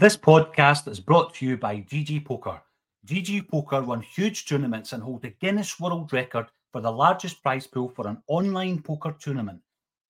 [0.00, 2.62] This podcast is brought to you by GG Poker.
[3.04, 7.66] GG Poker won huge tournaments and hold the Guinness World Record for the largest prize
[7.66, 9.60] pool for an online poker tournament.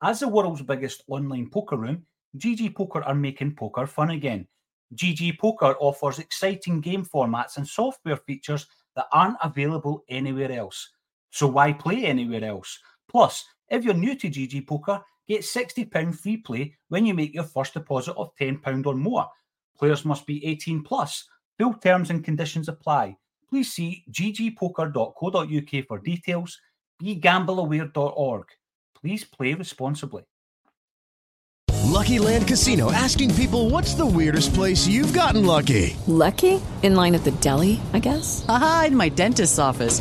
[0.03, 2.05] As the world's biggest online poker room,
[2.37, 4.47] GG Poker are making poker fun again.
[4.95, 10.87] GG Poker offers exciting game formats and software features that aren't available anywhere else.
[11.31, 12.79] So why play anywhere else?
[13.11, 17.45] Plus, if you're new to GG Poker, get £60 free play when you make your
[17.45, 19.27] first deposit of £10 or more.
[19.79, 21.25] Players must be 18 plus.
[21.59, 23.17] Full terms and conditions apply.
[23.49, 26.59] Please see ggpoker.co.uk for details.
[27.03, 28.47] BeGambleAware.org.
[29.01, 30.25] Please play responsibly.
[31.85, 35.97] Lucky Land Casino asking people what's the weirdest place you've gotten lucky?
[36.07, 36.61] Lucky?
[36.83, 38.45] In line at the deli, I guess?
[38.49, 40.01] Aha, in my dentist's office.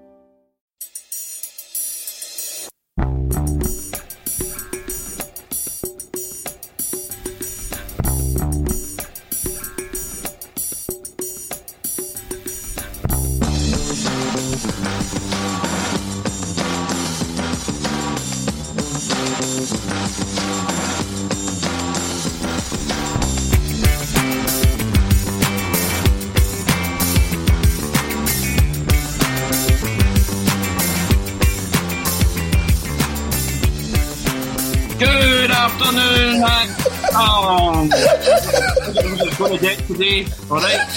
[39.61, 40.87] we're just going to get today, all right?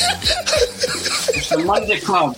[1.36, 2.36] It's the Monday Club.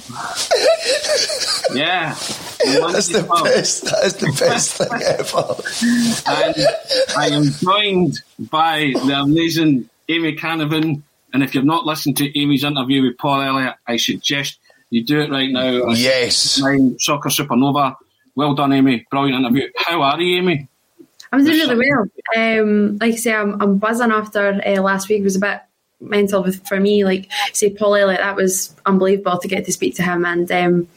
[1.75, 2.15] Yeah.
[2.15, 3.45] the That's the Club.
[3.45, 3.85] best.
[3.85, 5.55] That is the best thing ever.
[6.27, 6.57] and
[7.17, 8.21] I am joined
[8.51, 11.03] by the amazing Amy Canavan.
[11.33, 14.59] And if you've not listened to Amy's interview with Paul Elliott, I suggest
[14.91, 15.89] you do it right now.
[15.91, 16.59] Yes.
[16.61, 17.97] Nine Soccer Supernova.
[18.35, 19.07] Well done, Amy.
[19.11, 19.69] Brilliant interview.
[19.77, 20.69] How are you, Amy?
[21.33, 22.07] I'm doing really well.
[22.61, 25.21] Um, like I say, I'm, I'm buzzing after uh, last week.
[25.21, 25.61] It was a bit
[26.01, 27.05] mental with, for me.
[27.05, 30.25] Like, say, Paul Elliott, that was unbelievable to get to speak to him.
[30.25, 30.89] And um,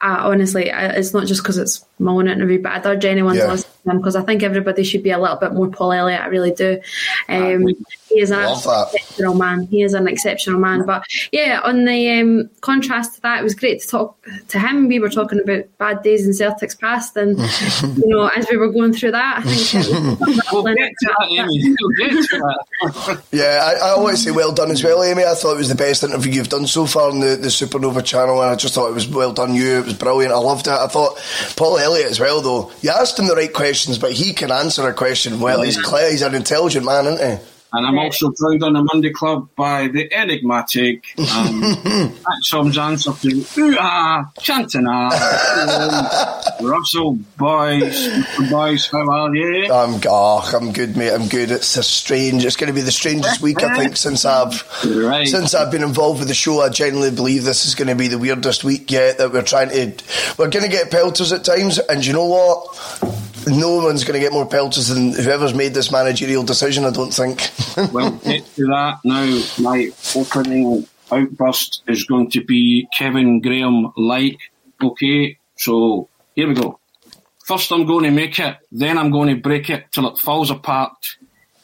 [0.00, 3.36] I, honestly, I, it's not just because it's my own interview, but I'd urge anyone
[3.36, 3.46] Yeah.
[3.46, 5.92] to listen to him because I think everybody should be a little bit more Paul
[5.92, 6.22] Elliott.
[6.22, 6.80] I really do.
[7.28, 7.66] Um,
[8.10, 8.90] he is an Love that.
[8.92, 9.62] exceptional man.
[9.66, 10.84] He is an exceptional man.
[10.84, 14.16] But yeah, on the um, contrast to that, it was great to talk
[14.48, 14.88] to him.
[14.88, 17.38] We were talking about bad days in Celtic's past, and
[17.98, 20.18] you know, as we were going through that, I think
[20.52, 21.74] We'll get to that, Amy.
[21.80, 23.22] We'll that.
[23.30, 25.24] Yeah, I, I want to say well done as well, Amy.
[25.24, 28.04] I thought it was the best interview you've done so far on the, the Supernova
[28.04, 29.54] channel, and I just thought it was well done.
[29.54, 30.34] You, it was brilliant.
[30.34, 30.72] I loved it.
[30.72, 31.18] I thought
[31.56, 32.72] Paul Elliott as well, though.
[32.80, 35.62] You asked him the right questions, but he can answer a question well.
[35.62, 36.10] He's clear.
[36.10, 37.46] He's an intelligent man, isn't he?
[37.72, 43.44] And I'm also joined on the Monday Club by the enigmatic um, ACSOM's answer to
[43.58, 45.10] Ooh ah, Cantona,
[46.60, 48.08] um, Russell Boyce.
[48.08, 48.50] Mr.
[48.50, 49.72] Boyce, how are you?
[49.72, 51.12] I'm, oh, I'm good, mate.
[51.12, 51.50] I'm good.
[51.50, 52.44] It's a strange.
[52.44, 55.28] It's going to be the strangest week I think since I've Right.
[55.28, 56.60] since I've been involved with the show.
[56.60, 59.18] I genuinely believe this is going to be the weirdest week yet.
[59.18, 59.92] That we're trying to.
[60.38, 63.39] We're going to get pelters at times, and you know what?
[63.46, 66.84] No one's going to get more pelters than whoever's made this managerial decision.
[66.84, 67.50] I don't think.
[67.92, 69.42] well, get to that now.
[69.58, 74.38] My opening outburst is going to be Kevin Graham like.
[74.82, 76.78] Okay, so here we go.
[77.44, 80.50] First, I'm going to make it, then I'm going to break it till it falls
[80.50, 80.92] apart.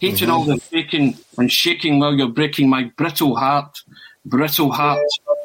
[0.01, 0.31] Hating mm-hmm.
[0.31, 3.79] all the breaking and shaking while you're breaking my brittle heart.
[4.25, 5.01] Brittle heart.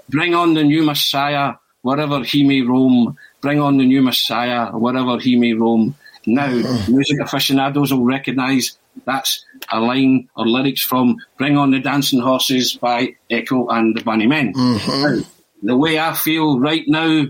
[0.09, 3.15] Bring on the new Messiah, wherever he may roam.
[3.39, 5.95] Bring on the new Messiah, wherever he may roam.
[6.25, 6.93] Now, mm-hmm.
[6.93, 12.75] music aficionados will recognise that's a line or lyrics from Bring On the Dancing Horses
[12.75, 14.53] by Echo and the Bunnymen.
[14.53, 15.19] Mm-hmm.
[15.19, 15.25] Now,
[15.63, 17.25] the way I feel right now,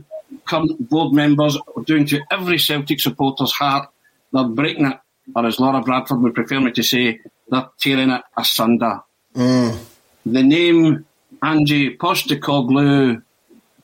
[0.45, 3.89] current board members are doing to every Celtic supporter's heart,
[4.33, 4.99] they're breaking it,
[5.35, 9.01] or as Laura Bradford would prefer me to say, they're tearing it asunder.
[9.35, 9.77] Mm.
[10.25, 11.05] The name
[11.43, 13.21] Ange Postecoglou,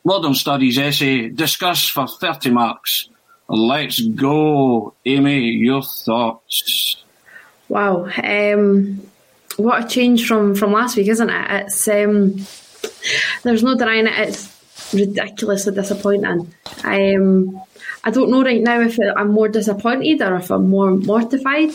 [0.03, 3.09] Modern Studies essay, discuss for 30 marks.
[3.49, 4.93] Let's go.
[5.05, 7.03] Amy, your thoughts?
[7.69, 8.09] Wow.
[8.21, 9.01] Um,
[9.57, 11.51] what a change from, from last week, isn't it?
[11.51, 12.35] It's um,
[13.43, 14.29] There's no denying it.
[14.29, 16.53] It's ridiculously disappointing.
[16.83, 17.61] Um,
[18.03, 21.71] I don't know right now if I'm more disappointed or if I'm more mortified,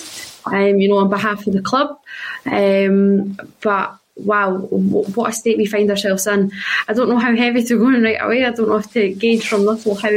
[0.46, 1.98] um, you know, on behalf of the club.
[2.46, 6.52] Um, but wow, what a state we find ourselves in.
[6.88, 8.44] I don't know how heavy to go in right away.
[8.44, 10.10] I don't know if to gauge from little how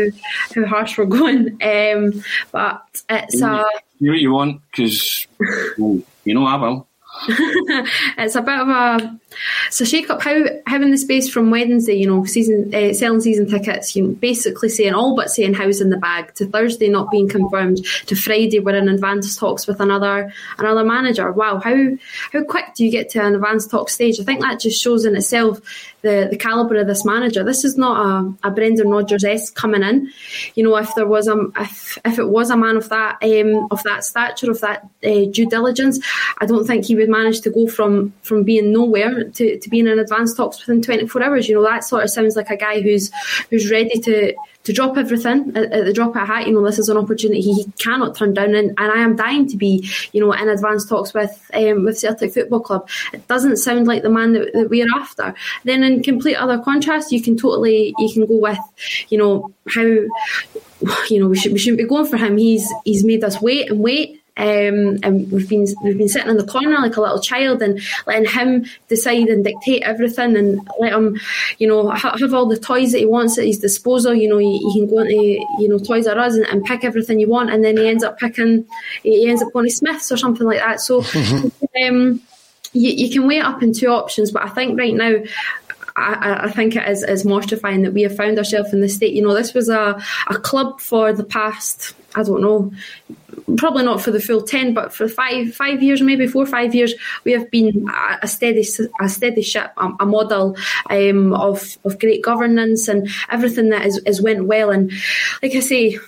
[0.53, 1.59] how harsh we're going.
[1.65, 3.65] Um, but it's a.
[4.01, 5.27] Do what you want because
[5.77, 6.87] you know I will.
[8.17, 9.19] it's a bit of a
[9.79, 10.21] a shake up.
[10.21, 14.13] How in the space from Wednesday, you know, season uh, selling season tickets, you know,
[14.13, 18.15] basically saying all but saying house in the bag to Thursday not being confirmed to
[18.15, 21.31] Friday we're in advanced talks with another another manager.
[21.31, 21.75] Wow, how
[22.31, 24.19] how quick do you get to an advanced talk stage?
[24.19, 25.61] I think that just shows in itself
[26.05, 27.43] the, the calibre of this manager.
[27.43, 27.97] This is not
[28.43, 30.11] a, a Brendan Rodgers s coming in.
[30.53, 33.67] You know, if there was a if, if it was a man of that um,
[33.71, 35.99] of that stature, of that uh, due diligence,
[36.39, 39.87] I don't think he would manage to go from from being nowhere to, to being
[39.87, 41.47] in advanced talks within 24 hours.
[41.47, 43.11] You know, that sort of sounds like a guy who's
[43.49, 44.33] who's ready to
[44.65, 46.47] to drop everything at, at, the drop of a hat.
[46.47, 49.47] You know, this is an opportunity he cannot turn down, and, and I am dying
[49.49, 52.89] to be, you know, in advanced talks with um, with Celtic Football Club.
[53.13, 55.33] It doesn't sound like the man that, that we're after.
[55.63, 58.59] Then, in complete other contrast, you can totally you can go with,
[59.09, 62.37] you know, how you know we should we shouldn't be going for him.
[62.37, 66.35] He's he's made us wait and wait um, and we've been we've been sitting in
[66.35, 70.91] the corner like a little child and letting him decide and dictate everything and let
[70.91, 71.17] him,
[71.57, 74.13] you know, ha- have all the toys that he wants at his disposal.
[74.13, 76.83] You know, he, he can go into you know Toys R Us and, and, pick
[76.83, 78.65] everything you want, and then he ends up picking
[79.03, 80.81] he ends up going to Smiths or something like that.
[80.81, 81.03] So.
[81.83, 82.21] um,
[82.73, 85.19] you, you can weigh it up in two options, but I think right now
[85.95, 89.13] I, I, think it is, is mortifying that we have found ourselves in this state.
[89.13, 92.73] You know, this was a, a club for the past, I don't know,
[93.57, 96.73] probably not for the full 10 but for five five years maybe four or five
[96.73, 96.93] years
[97.23, 97.87] we have been
[98.21, 98.65] a steady
[98.99, 100.57] a steady ship a, model
[100.89, 104.91] um, of of great governance and everything that is, is went well and
[105.43, 105.99] like I say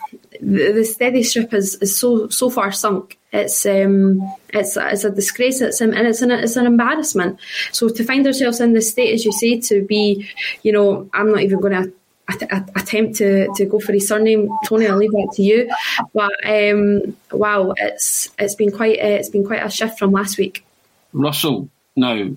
[0.42, 4.22] the, the steady ship is, is so so far sunk it's um,
[4.54, 5.60] it's it's a disgrace.
[5.60, 7.40] It's and it's an it's an embarrassment.
[7.74, 10.30] So to find ourselves in this state, as you say, to be,
[10.64, 11.92] you know, I'm not even going to
[12.30, 14.88] attempt to, to go for his surname, Tony.
[14.88, 15.70] I'll leave that to you.
[16.14, 20.38] But um, wow, it's it's been quite uh, it's been quite a shift from last
[20.38, 20.66] week.
[21.14, 22.30] Russell, now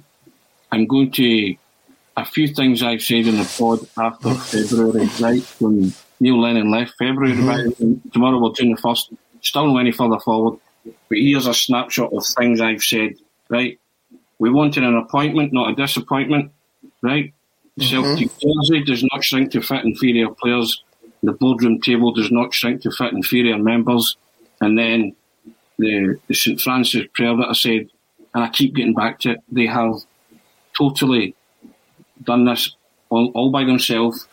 [0.72, 1.56] I'm going to
[2.16, 6.94] a few things I've said in the pod after February, right when Neil Lennon left
[6.98, 7.32] February.
[7.32, 8.10] Mm-hmm.
[8.10, 9.12] Tomorrow we'll turn the first.
[9.42, 10.60] Still no any further forward.
[10.84, 13.14] But here's a snapshot of things I've said.
[13.48, 13.80] Right,
[14.38, 16.52] we wanted an appointment, not a disappointment.
[17.02, 17.32] Right,
[17.78, 18.60] Celtic mm-hmm.
[18.60, 20.82] jersey does not shrink to fit inferior players.
[21.22, 24.16] The boardroom table does not shrink to fit inferior members.
[24.60, 25.16] And then
[25.78, 27.88] the, the St Francis prayer that I said,
[28.34, 29.94] and I keep getting back to it, they have
[30.76, 31.34] totally
[32.22, 32.74] done this
[33.08, 34.26] all, all by themselves.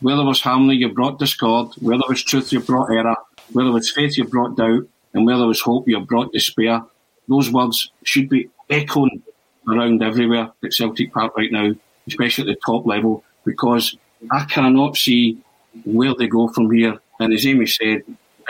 [0.00, 1.72] Whether it was harmony, you brought discord.
[1.80, 3.16] Whether it was truth, you brought error.
[3.52, 4.86] Whether it was faith, you brought doubt.
[5.14, 6.82] And whether it was hope, you brought despair.
[7.26, 9.22] Those words should be echoing
[9.66, 11.74] around everywhere at Celtic Park right now
[12.08, 13.96] especially at the top level, because
[14.30, 15.38] I cannot see
[15.84, 16.98] where they go from here.
[17.20, 18.02] And as Amy said,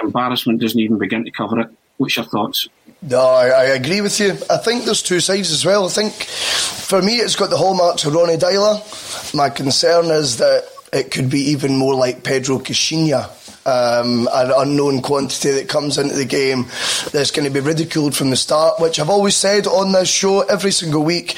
[0.02, 1.68] embarrassment doesn't even begin to cover it.
[1.96, 2.68] What's your thoughts?
[3.02, 4.30] No, I, I, agree with you.
[4.50, 5.86] I think there's two sides as well.
[5.86, 9.34] I think for me, it's got the hallmarks of Ronny Deila.
[9.34, 13.37] My concern is that it could be even more like Pedro Caixinha
[13.68, 16.66] um, an unknown quantity that comes into the game
[17.12, 20.40] that's going to be ridiculed from the start, which I've always said on this show
[20.40, 21.36] every single week.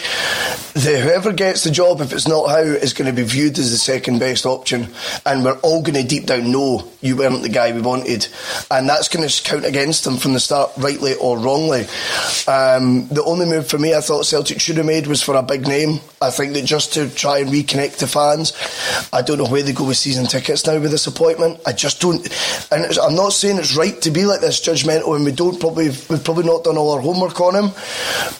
[0.75, 3.73] that whoever gets the job, if it's not Howe, is going to be viewed as
[3.73, 4.89] the second best option,
[5.27, 8.29] and we're all going to deep down know you weren't the guy we wanted,
[8.71, 11.81] and that's going to count against him from the start, rightly or wrongly.
[12.47, 15.43] Um, the only move for me I thought Celtic should have made was for a
[15.43, 16.01] big name.
[16.23, 18.53] I think that just to try and reconnect to fans,
[19.13, 21.61] I don't know where they go with season tickets now with this appointment.
[21.67, 22.20] I just don't,
[22.71, 25.89] and I'm not saying it's right to be like this judgmental, and we don't probably
[25.89, 27.71] we've probably not done all our homework on him,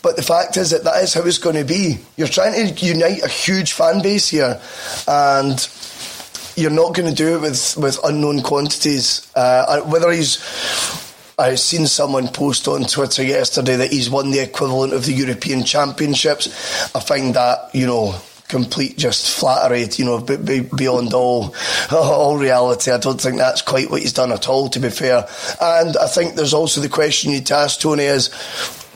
[0.03, 1.99] but the fact is that that is how it's going to be.
[2.17, 4.61] You're trying to unite a huge fan base here,
[5.09, 5.69] and
[6.57, 9.31] you're not going to do it with, with unknown quantities.
[9.35, 10.39] Uh, whether he's
[11.39, 15.65] I've seen someone post on Twitter yesterday that he's won the equivalent of the European
[15.65, 16.49] Championships.
[16.95, 18.15] I find that you know
[18.51, 21.55] complete just flattery, you know, beyond all
[21.93, 22.91] all reality.
[22.91, 25.27] I don't think that's quite what he's done at all, to be fair.
[25.61, 28.29] And I think there's also the question you need to ask Tony is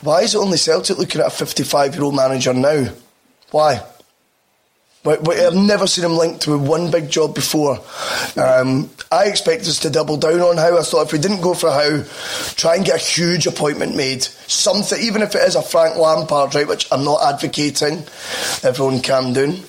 [0.01, 2.89] why is it only Celtic looking at a 55 year old manager now?
[3.51, 3.81] Why?
[5.07, 7.79] I've never seen him linked with one big job before.
[8.37, 10.77] Um, I expect us to double down on Howe.
[10.77, 12.03] I thought if we didn't go for Howe,
[12.55, 14.23] try and get a huge appointment made.
[14.23, 18.03] Something, even if it is a Frank Lampard, right, which I'm not advocating.
[18.63, 19.59] Everyone calm down.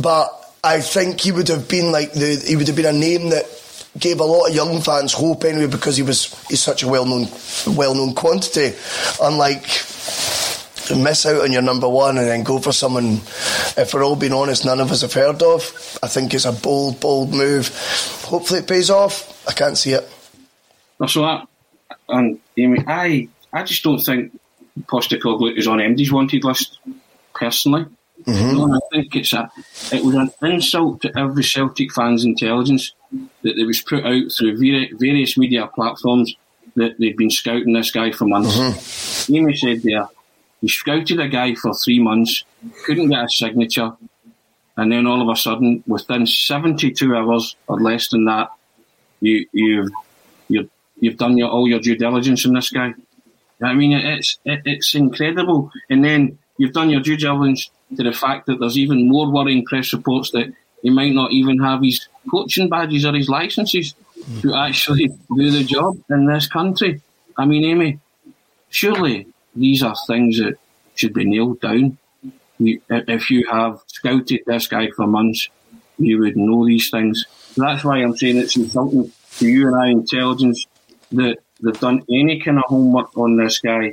[0.00, 0.28] But
[0.62, 2.42] I think he would have been like the.
[2.46, 3.46] He would have been a name that
[3.98, 7.06] gave a lot of young fans hope anyway because he was he's such a well
[7.06, 7.28] known
[7.76, 8.76] well known quantity.
[9.22, 9.66] Unlike
[10.96, 13.20] miss out on your number one and then go for someone,
[13.76, 15.98] if we're all being honest, none of us have heard of.
[16.02, 17.68] I think it's a bold, bold move.
[18.24, 19.46] Hopefully it pays off.
[19.48, 20.08] I can't see it.
[21.06, 21.48] So that,
[22.08, 24.38] and Amy, I, I just don't think
[24.82, 26.78] Postecoglou is on MD's wanted list,
[27.34, 27.86] personally.
[28.24, 28.72] Mm-hmm.
[28.74, 29.50] I think it's a,
[29.92, 32.92] it was an insult to every Celtic fan's intelligence
[33.42, 36.34] that it was put out through various media platforms
[36.76, 38.56] that they'd been scouting this guy for months.
[38.56, 39.34] Mm-hmm.
[39.36, 40.08] Amy said there,
[40.60, 42.44] you scouted a guy for three months,
[42.84, 43.92] couldn't get a signature,
[44.76, 48.50] and then all of a sudden, within 72 hours or less than that,
[49.20, 49.90] you, you've
[50.48, 52.94] you you've done your, all your due diligence on this guy.
[53.62, 55.70] I mean, it's it, it's incredible.
[55.88, 59.64] And then you've done your due diligence to the fact that there's even more worrying
[59.64, 60.52] press reports that
[60.82, 63.94] he might not even have his coaching badges or his licenses
[64.40, 64.54] to hmm.
[64.54, 67.02] actually do the job in this country.
[67.36, 67.98] I mean, Amy,
[68.70, 70.56] surely these are things that
[70.94, 71.98] should be nailed down.
[72.58, 75.48] if you have scouted this guy for months,
[75.98, 77.24] you would know these things.
[77.56, 80.66] that's why I'm saying it's insulting to you and I intelligence
[81.12, 83.92] that they've done any kind of homework on this guy.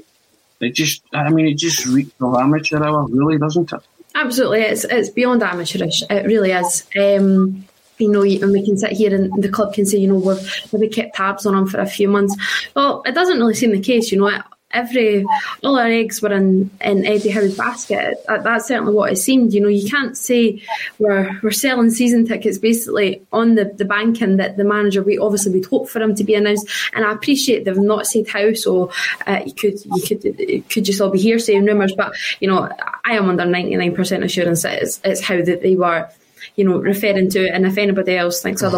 [0.59, 3.81] It just, I mean, it just reeks of amateur hour, really, doesn't it?
[4.15, 6.01] Absolutely, it's it's beyond amateurish.
[6.09, 6.87] It really is.
[6.99, 7.67] Um,
[7.99, 10.73] you know, and we can sit here and the club can say, you know, we've
[10.73, 12.35] maybe kept tabs on him for a few months.
[12.75, 14.11] Well, it doesn't really seem the case.
[14.11, 15.25] You know, every
[15.63, 18.17] all our eggs were in, in Eddie Howe's basket.
[18.27, 19.53] That's certainly what it seemed.
[19.53, 20.62] You know, you can't say
[21.00, 25.53] we're we're selling season tickets basically on the, the banking that the manager we obviously
[25.53, 26.67] we'd hope for him to be announced.
[26.93, 28.91] And I appreciate they've not said Howe, so
[29.25, 31.93] uh, you could you could it could just all be hearsay and rumours.
[31.95, 32.69] But you know,
[33.05, 36.09] I am under ninety nine percent assurance that it's, it's Howe that they were,
[36.55, 37.53] you know, referring to it.
[37.53, 38.75] And if anybody else thinks mm-hmm.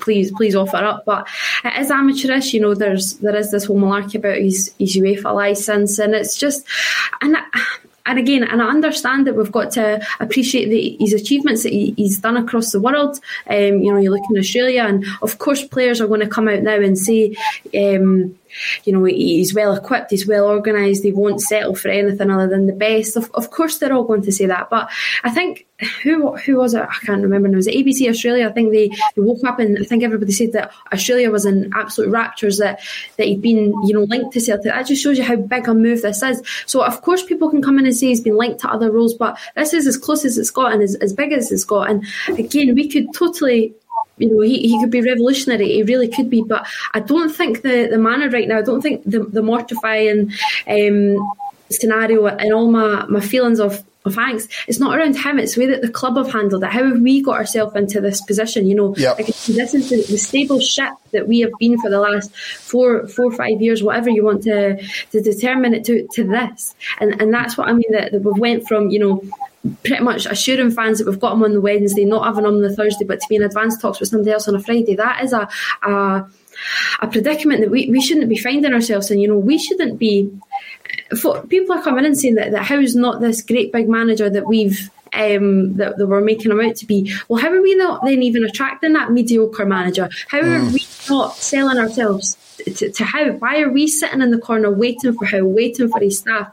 [0.00, 1.04] Please please offer up.
[1.04, 1.28] But
[1.64, 2.74] it is amateurish, you know.
[2.74, 6.66] There's there is this whole malarkey about his his UEFA license, and it's just
[7.20, 7.36] and.
[8.06, 11.94] and again, and I understand that we've got to appreciate the, his achievements that he,
[11.96, 13.18] he's done across the world.
[13.48, 16.46] Um, you know, you look in Australia, and of course, players are going to come
[16.48, 17.34] out now and say,
[17.74, 18.38] um,
[18.84, 22.66] you know, he's well equipped, he's well organised, he won't settle for anything other than
[22.66, 23.16] the best.
[23.16, 24.70] Of, of course, they're all going to say that.
[24.70, 24.90] But
[25.22, 25.66] I think,
[26.02, 26.82] who who was it?
[26.82, 27.48] I can't remember.
[27.48, 28.48] It was ABC Australia.
[28.48, 31.70] I think they, they woke up and I think everybody said that Australia was in
[31.74, 32.80] absolute raptures that,
[33.16, 34.72] that he'd been, you know, linked to Celtic.
[34.72, 36.42] That just shows you how big a move this is.
[36.66, 39.14] So, of course, people can come in and say he's been linked to other roles,
[39.14, 41.90] but this is as close as it's got and as, as big as it's got.
[41.90, 43.74] And again, we could totally
[44.18, 45.72] you know, he, he could be revolutionary.
[45.72, 46.42] He really could be.
[46.42, 50.32] But I don't think the, the manner right now, I don't think the, the mortifying
[50.68, 51.32] um,
[51.70, 55.38] scenario and all my, my feelings of, of angst, it's not around him.
[55.38, 56.70] It's the way that the club have handled it.
[56.70, 58.66] How have we got ourselves into this position?
[58.66, 59.18] You know, yep.
[59.18, 63.08] like this is the, the, stable ship that we have been for the last four,
[63.08, 64.76] four, five years, whatever you want to
[65.12, 66.74] to determine it to, to this.
[67.00, 69.22] And and that's what I mean that, that we went from, you know,
[69.84, 72.62] pretty much assuring fans that we've got them on the Wednesday, not having them on
[72.62, 74.96] the Thursday, but to be in advance talks with somebody else on a Friday.
[74.96, 75.48] That is a
[75.82, 76.26] a,
[77.00, 79.18] a predicament that we, we shouldn't be finding ourselves in.
[79.18, 80.30] You know, we shouldn't be.
[81.48, 84.90] People are coming in saying that, that Howe's not this great big manager that we've
[85.14, 87.14] um, that, that we're making him out to be.
[87.28, 90.08] Well, how are we not then even attracting that mediocre manager?
[90.28, 90.72] How are Mm.
[90.72, 92.36] we not selling ourselves
[92.76, 93.32] to, to Howe?
[93.32, 96.48] Why are we sitting in the corner waiting for Howe, waiting for his staff?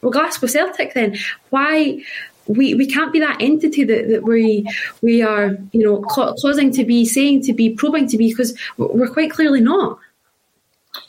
[0.00, 1.18] Well, Glasgow Celtic then,
[1.50, 2.02] why?
[2.46, 4.66] We, we can't be that entity that, that we
[5.02, 9.10] we are you know causing to be saying to be probing to be because we're
[9.10, 9.98] quite clearly not.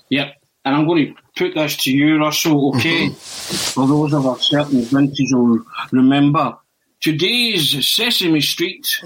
[0.10, 0.36] Yep.
[0.64, 3.08] And I'm going to put this to you, Russell, okay?
[3.08, 3.72] Mm-hmm.
[3.74, 6.58] For those of a certain vintage will remember,
[7.00, 8.86] today's Sesame Street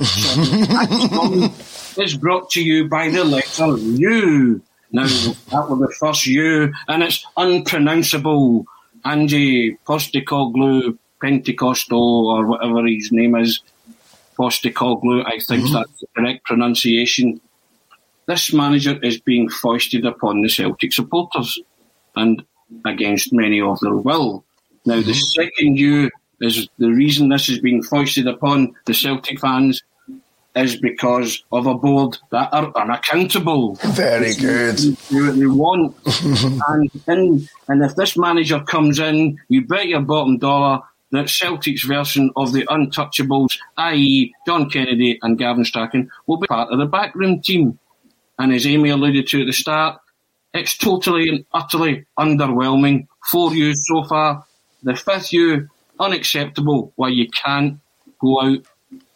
[1.98, 4.62] is brought to you by the letter U.
[4.92, 8.66] Now, that was the first U, and it's unpronounceable.
[9.06, 13.62] Ange Postecoglou Pentecostal, or whatever his name is,
[14.38, 15.74] Postecoglou, I think mm-hmm.
[15.74, 17.40] that's the correct pronunciation
[18.28, 21.60] this manager is being foisted upon the Celtic supporters
[22.16, 22.44] and
[22.86, 24.44] against many of their will.
[24.86, 25.42] Now, the mm-hmm.
[25.42, 26.10] second you
[26.42, 29.84] is the reason this is being foisted upon the Celtic fans
[30.56, 33.76] is because of a board that are unaccountable.
[33.76, 34.78] Very good.
[35.10, 35.96] Do what they want.
[36.70, 40.80] and, and, and if this manager comes in, you bet your bottom dollar
[41.12, 46.72] that Celtic's version of the untouchables, i.e., John Kennedy and Gavin Strachan, will be part
[46.72, 47.78] of the backroom team.
[48.38, 50.00] And as Amy alluded to at the start,
[50.54, 53.08] it's totally and utterly underwhelming.
[53.30, 54.46] Four years so far.
[54.84, 56.94] The fifth year, unacceptable.
[56.96, 57.80] Why you can't
[58.20, 58.60] go out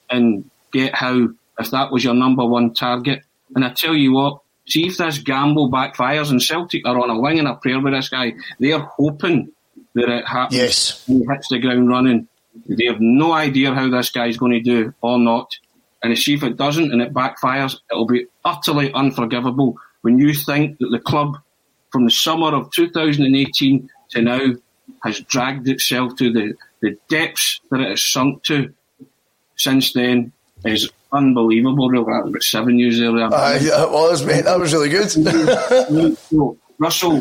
[0.10, 3.24] and get Howe if that was your number one target.
[3.56, 7.20] And I tell you what, see if this gamble backfires and Celtic are on a
[7.20, 8.34] wing and a prayer with this guy.
[8.60, 9.52] They're hoping
[9.96, 10.56] that it happens.
[10.56, 11.06] Yes.
[11.06, 12.28] He hits the ground running.
[12.68, 15.52] They have no idea how this guy's going to do or not.
[16.02, 20.77] And see if it doesn't and it backfires, it'll be utterly unforgivable when you think
[20.79, 21.38] that the club
[21.91, 24.39] from the summer of 2018 to now
[25.03, 28.74] has dragged itself to the, the depths that it has sunk to
[29.55, 30.31] since then
[30.65, 31.89] is unbelievable.
[31.89, 33.25] Really, that was about seven years earlier.
[33.25, 34.46] Uh, yeah, it was, mate.
[34.46, 35.10] That was really good.
[36.29, 37.19] So, Russell,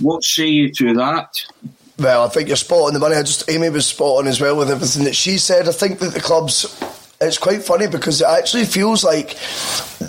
[0.00, 1.34] what say you to that?
[1.98, 3.16] Well, I think you're spot on the money.
[3.16, 5.68] I just Amy was spot on as well with everything that she said.
[5.68, 6.64] I think that the club's
[7.20, 9.36] it's quite funny because it actually feels like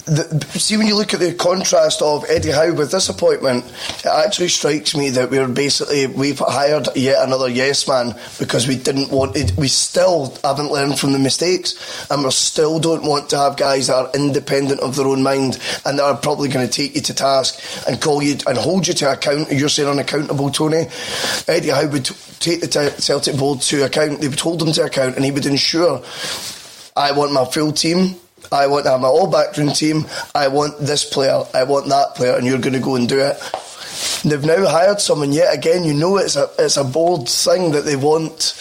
[0.05, 3.65] the, see when you look at the contrast of Eddie Howe with this appointment,
[3.99, 8.77] it actually strikes me that we're basically we've hired yet another yes man because we
[8.77, 9.51] didn't want it.
[9.57, 11.75] We still haven't learned from the mistakes,
[12.09, 15.59] and we still don't want to have guys that are independent of their own mind
[15.85, 17.59] and that are probably going to take you to task
[17.89, 19.51] and call you and hold you to account.
[19.51, 20.87] You're saying unaccountable, Tony.
[21.49, 22.05] Eddie Howe would
[22.39, 24.21] take the Celtic board to account.
[24.21, 26.01] They would hold them to account, and he would ensure.
[26.95, 28.15] I want my full team.
[28.51, 30.05] I want my all backroom team.
[30.35, 31.43] I want this player.
[31.53, 33.37] I want that player, and you're going to go and do it.
[34.23, 35.83] They've now hired someone yet again.
[35.83, 38.55] You know it's a it's a bold thing that they want.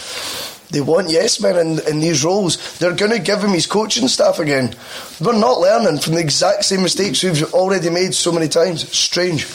[0.71, 2.79] They want yes men in, in these roles.
[2.79, 4.75] They're going to give him his coaching staff again.
[5.21, 8.89] We're not learning from the exact same mistakes we've already made so many times.
[8.97, 9.47] Strange.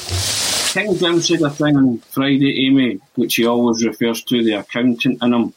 [0.73, 5.23] King Jim said a thing on Friday, Amy, which he always refers to the accountant
[5.23, 5.53] in him,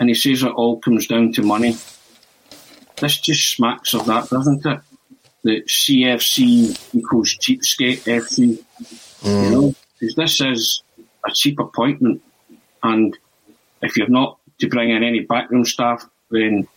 [0.00, 1.76] and he says it all comes down to money.
[2.96, 4.80] This just smacks of that, doesn't it?
[5.42, 8.38] The CFC equals cheapskate FC.
[8.48, 9.50] You mm.
[9.50, 10.82] know, because this is
[11.26, 12.22] a cheap appointment,
[12.82, 13.16] and
[13.82, 16.68] if you're not to bring in any backroom staff, then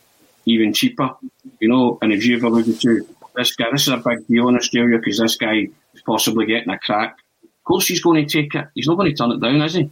[0.44, 1.16] even cheaper.
[1.60, 4.56] You know, and if you've alluded to this guy, this is a big deal in
[4.56, 7.16] Australia because this guy is possibly getting a crack.
[7.42, 8.66] Of course, he's going to take it.
[8.74, 9.90] He's not going to turn it down, is he?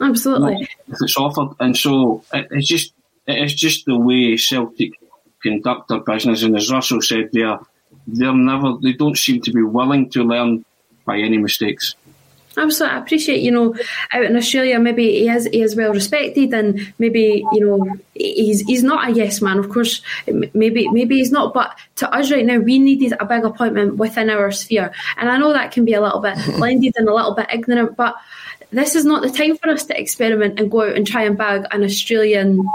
[0.00, 0.68] Absolutely.
[0.88, 2.92] If it's offered, and so it, it's just
[3.26, 4.92] it's just the way Celtic
[5.42, 6.42] conduct their business.
[6.42, 7.58] And as Russell said, there,
[8.06, 10.64] they're never they don't seem to be willing to learn
[11.04, 11.94] by any mistakes.
[12.56, 13.74] Absolutely, I appreciate you know
[14.12, 18.62] out in Australia maybe he is he is well respected and maybe you know he's
[18.62, 22.44] he's not a yes man of course maybe maybe he's not but to us right
[22.44, 25.94] now we needed a big appointment within our sphere and I know that can be
[25.94, 28.16] a little bit blinded and a little bit ignorant but
[28.72, 31.38] this is not the time for us to experiment and go out and try and
[31.38, 32.68] bag an Australian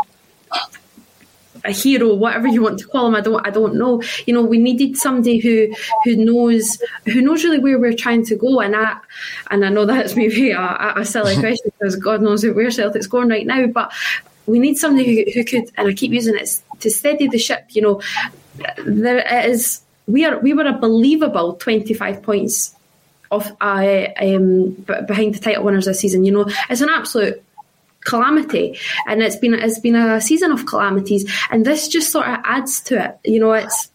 [1.65, 3.15] a hero, whatever you want to call him.
[3.15, 4.01] I don't, I don't know.
[4.25, 5.73] You know, we needed somebody who
[6.03, 8.59] who knows who knows really where we're trying to go.
[8.59, 8.97] And I
[9.51, 13.29] and I know that's maybe a, a silly question because God knows where Celtic's going
[13.29, 13.67] right now.
[13.67, 13.91] But
[14.45, 17.65] we need somebody who, who could, and I keep using it to steady the ship.
[17.69, 18.01] You know,
[18.85, 22.75] there is we are we were a believable twenty five points
[23.31, 24.71] off uh, um,
[25.07, 26.23] behind the title winners this season.
[26.23, 27.43] You know, it's an absolute
[28.05, 32.39] calamity and it's been it's been a season of calamities and this just sort of
[32.43, 33.89] adds to it you know it's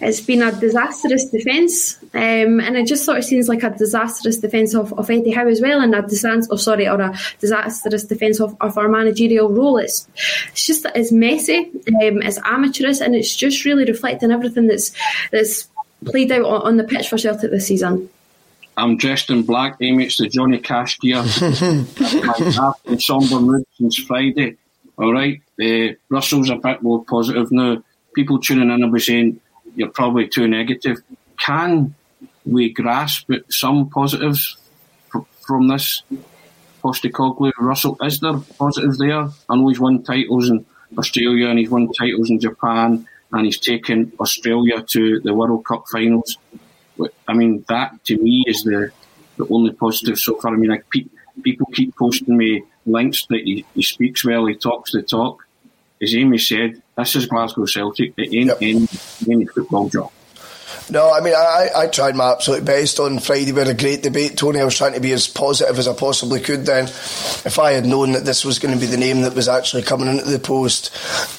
[0.00, 4.38] it's been a disastrous defence, um, and it just sort of seems like a disastrous
[4.38, 8.04] defence of, of Eddie Howe as well, and a disastrous, oh, sorry, or a disastrous
[8.04, 9.76] defence of, of our managerial role.
[9.78, 10.08] It's
[10.52, 14.92] it's just it's messy, um, it's amateurish, and it's just really reflecting everything that's
[15.30, 15.68] that's
[16.04, 18.08] played out on, on the pitch for Celtic this season.
[18.80, 20.06] I'm dressed in black, Amy.
[20.06, 21.18] It's the Johnny Cash gear.
[21.22, 24.56] I've been somber mood since Friday.
[24.96, 25.40] All right.
[25.62, 27.82] Uh, Russell's a bit more positive now.
[28.14, 29.40] People tuning in will be saying
[29.76, 30.96] you're probably too negative.
[31.38, 31.94] Can
[32.46, 34.56] we grasp some positives
[35.46, 36.02] from this?
[36.82, 39.28] Postecoglou, Russell, is there positives there?
[39.50, 40.64] I know he's won titles in
[40.96, 45.84] Australia and he's won titles in Japan and he's taken Australia to the World Cup
[45.92, 46.38] finals.
[47.28, 48.90] I mean, that to me is the,
[49.36, 50.54] the only positive so far.
[50.54, 51.06] I mean, like pe-
[51.42, 55.46] people keep posting me links that he, he speaks well, he talks the talk.
[56.02, 58.14] As Amy said, this is Glasgow Celtic.
[58.16, 58.58] It ain't yep.
[58.60, 58.88] any,
[59.28, 60.10] any football job.
[60.90, 63.52] No, I mean, I, I tried my absolute best on Friday.
[63.52, 64.60] We had a great debate, Tony.
[64.60, 66.84] I was trying to be as positive as I possibly could then.
[66.86, 69.82] If I had known that this was going to be the name that was actually
[69.82, 70.90] coming into the post,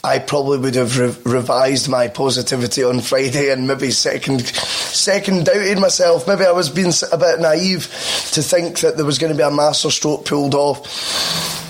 [0.05, 5.79] I probably would have re- revised my positivity on Friday and maybe second, second doubted
[5.79, 6.29] myself.
[6.29, 7.83] Maybe I was being a bit naive
[8.31, 11.67] to think that there was going to be a master stroke pulled off.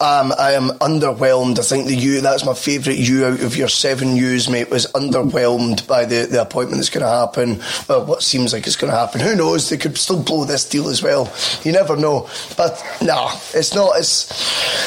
[0.00, 1.58] Um, I am underwhelmed.
[1.58, 4.86] I think the U, that's my favourite U out of your seven U's, mate, was
[4.92, 7.62] underwhelmed by the, the appointment that's going to happen.
[7.88, 9.20] Well, what seems like it's going to happen.
[9.20, 9.70] Who knows?
[9.70, 11.32] They could still blow this deal as well.
[11.62, 12.28] You never know.
[12.56, 14.30] But nah, it's not, it's,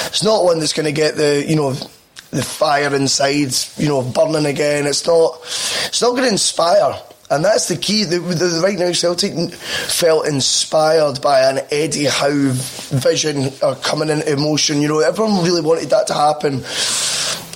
[0.07, 1.73] it's not one that's going to get the, you know,
[2.31, 4.85] the fire inside, you know, burning again.
[4.85, 7.01] It's not, it's not going to inspire.
[7.29, 8.05] And that's the key.
[8.05, 14.31] The, the, right now, Celtic felt inspired by an Eddie Howe vision or coming into
[14.31, 14.81] emotion.
[14.81, 16.63] You know, everyone really wanted that to happen.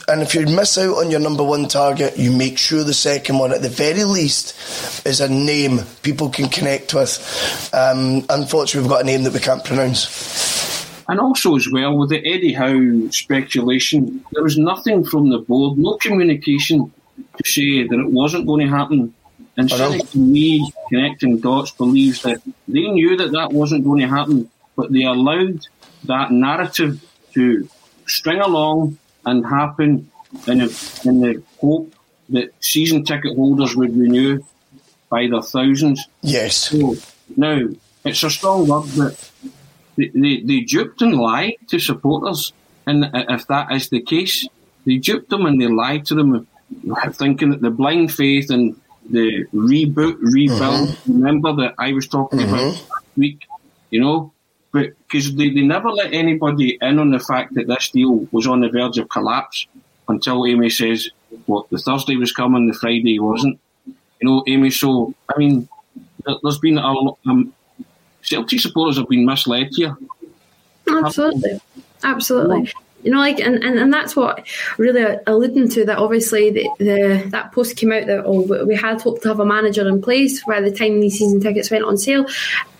[0.09, 3.39] And if you miss out on your number one target, you make sure the second
[3.39, 7.69] one, at the very least, is a name people can connect with.
[7.73, 10.85] Um, unfortunately, we've got a name that we can't pronounce.
[11.07, 15.77] And also, as well, with the Eddie Howe speculation, there was nothing from the board,
[15.77, 16.91] no communication
[17.37, 19.13] to say that it wasn't going to happen
[19.57, 24.49] and Cynic, me, connecting dots, believes that they knew that that wasn't going to happen,
[24.75, 25.67] but they allowed
[26.05, 27.67] that narrative to
[28.07, 30.09] string along and happen
[30.47, 30.69] in, a,
[31.05, 31.93] in the hope
[32.29, 34.41] that season ticket holders would renew
[35.09, 36.07] by their thousands.
[36.21, 36.55] Yes.
[36.55, 36.95] So,
[37.35, 37.67] now,
[38.05, 39.31] it's a strong word, but
[39.97, 42.53] they, they, they duped and lied to supporters.
[42.87, 44.47] And if that is the case,
[44.85, 46.47] they duped them and they lied to them,
[47.11, 50.89] thinking that the blind faith and the reboot, rebuild.
[50.89, 51.13] Mm-hmm.
[51.13, 52.53] Remember that I was talking mm-hmm.
[52.53, 53.47] about last week,
[53.89, 54.33] you know?
[54.71, 58.47] But because they, they never let anybody in on the fact that this deal was
[58.47, 59.67] on the verge of collapse
[60.07, 61.09] until Amy says,
[61.45, 63.59] what, the Thursday was coming, the Friday wasn't.
[63.85, 65.67] You know, Amy, so, I mean,
[66.25, 67.17] there's been a lot.
[67.25, 67.53] um,
[68.21, 69.97] Celtic supporters have been misled here.
[70.87, 71.59] Absolutely.
[72.03, 72.71] Absolutely
[73.03, 74.45] you know, like, and, and, and that's what
[74.77, 75.97] really alluding to that.
[75.97, 79.45] Obviously, the, the that post came out that oh, we had hoped to have a
[79.45, 82.25] manager in place by the time these season tickets went on sale,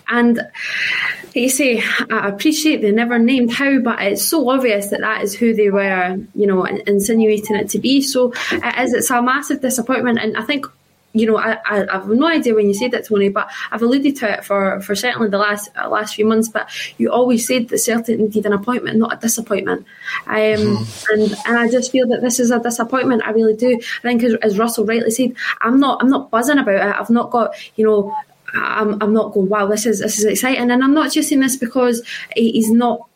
[0.08, 5.00] and like you say, I appreciate they never named Howe, but it's so obvious that
[5.00, 8.02] that is who they were, you know, insinuating it to be.
[8.02, 8.92] So it is.
[8.92, 10.66] It's a massive disappointment, and I think
[11.12, 13.82] you know, I, I, I, have no idea when you said that, Tony, but I've
[13.82, 16.48] alluded to it for, for certainly the last uh, last few months.
[16.48, 19.86] But you always said that Celtic needed an appointment, not a disappointment.
[20.26, 21.12] Um, mm-hmm.
[21.12, 23.22] and and I just feel that this is a disappointment.
[23.24, 23.78] I really do.
[23.78, 27.00] I think, as, as Russell rightly said, I'm not I'm not buzzing about it.
[27.00, 28.14] I've not got you know.
[28.54, 30.70] I'm, I'm not going, wow, this is this is exciting.
[30.70, 32.02] And I'm not just saying this because
[32.36, 33.08] he's not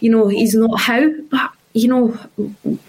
[0.00, 2.18] you know, he's not Howe, but you know,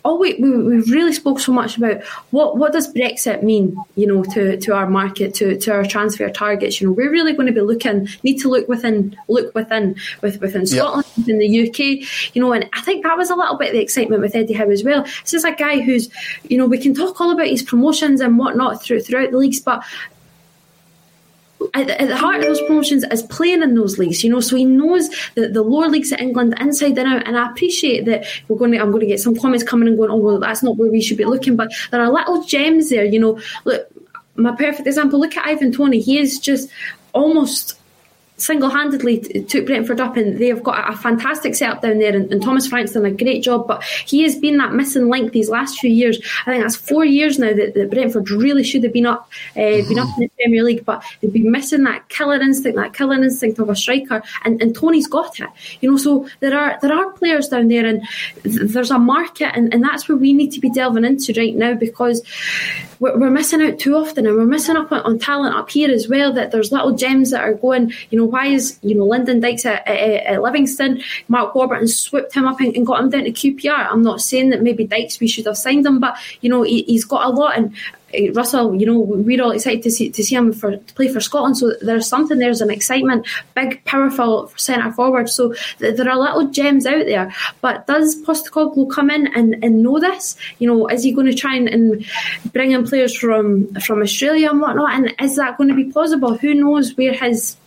[0.06, 4.08] all we, we we've really spoke so much about what what does Brexit mean, you
[4.08, 6.80] know, to, to our market, to, to our transfer targets.
[6.80, 10.40] You know, we're really going to be looking, need to look within, look within, with,
[10.40, 11.18] within Scotland, yep.
[11.18, 13.82] within the UK, you know, and I think that was a little bit of the
[13.82, 15.04] excitement with Eddie Howe as well.
[15.04, 16.10] This is a guy who's,
[16.44, 19.60] you know, we can talk all about his promotions and whatnot through, throughout the leagues,
[19.60, 19.84] but
[21.74, 24.40] at, the heart of those promotions is playing in those leagues, you know.
[24.40, 27.28] So he knows the, the lower leagues of England inside and out.
[27.28, 28.80] And I appreciate that we're going to.
[28.80, 30.12] I'm going to get some comments coming and going.
[30.12, 31.56] Oh well, that's not where we should be looking.
[31.56, 33.40] But there are little gems there, you know.
[33.66, 33.88] Look,
[34.36, 35.20] my perfect example.
[35.20, 36.00] Look at Ivan Toney.
[36.00, 36.70] He is just
[37.14, 37.77] almost
[38.38, 42.68] single-handedly took Brentford up and they've got a, fantastic setup down there and, and, Thomas
[42.68, 45.90] Frank's done a great job but he has been that missing link these last few
[45.90, 49.30] years I think that's four years now that, that Brentford really should have been up
[49.56, 52.94] uh, been up in the Premier League but they've been missing that killer instinct that
[52.94, 55.50] killer instinct of a striker and, and Toney's got it
[55.82, 58.02] you know so there are there are players down there and
[58.44, 61.56] th- there's a market and, and that's where we need to be delving into right
[61.56, 62.24] now because
[63.00, 65.92] we're, we're missing out too often, and we're missing up on, on, talent up here
[65.92, 66.34] as well.
[66.34, 67.94] That there's little gems that are going.
[68.10, 72.34] You know, why is you know Lyndon Dykes at, at, at Livingston, Mark Warburton swooped
[72.34, 73.88] him up and, and, got him down to QPR.
[73.92, 76.86] I'm not saying that maybe Dykes we should have signed him, but you know he,
[76.94, 77.74] has got a lot, and
[78.14, 81.10] uh, Russell, you know, we're all excited to see to see him for to play
[81.10, 81.58] for Scotland.
[81.58, 85.30] So there's something there's an excitement, big, powerful centre forward.
[85.30, 87.34] So th- there are little gems out there.
[87.62, 90.38] But does Postecoglou come in and, and know this?
[90.60, 92.06] You know, is he going to try and, and
[92.54, 94.94] bring in players from from Australia and whatnot?
[94.94, 96.38] And is that going to be plausible?
[96.38, 97.58] Who knows where his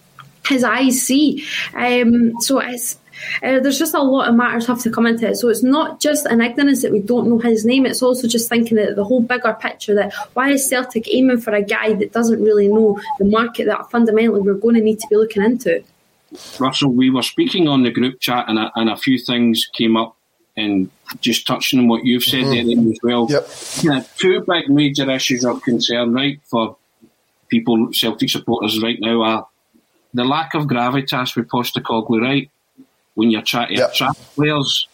[0.50, 1.46] his eyes see?
[1.74, 2.98] Um, so it's
[3.42, 5.36] uh, there's just a lot of matters have to come into it.
[5.36, 7.86] So it's not just an ignorance that we don't know his name.
[7.86, 11.54] It's also just thinking that the whole bigger picture that why is Celtic aiming for
[11.54, 15.06] a guy that doesn't really know the market that fundamentally we're going to need to
[15.08, 15.82] be looking into.
[16.58, 19.96] Russell, we were speaking on the group chat and a, and a few things came
[19.96, 20.16] up
[20.56, 22.82] and just touching on what you've said mm-hmm.
[22.82, 23.26] there as well.
[23.28, 23.48] Yep.
[23.82, 26.76] Yeah, two big major issues of concern, right, for
[27.48, 29.46] people, Celtic supporters right now are
[30.12, 32.50] the lack of gravitas with Postecoglou, right?
[33.14, 33.90] when you're trying to yep.
[33.90, 34.88] attract players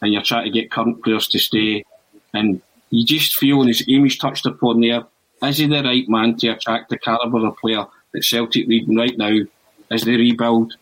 [0.00, 1.84] and you're trying to get current players to stay,
[2.32, 5.04] and you just feel, as Amy's touched upon there,
[5.42, 9.16] is he the right man to attract the calibre of player that Celtic need right
[9.18, 9.36] now
[9.90, 10.74] as they rebuild?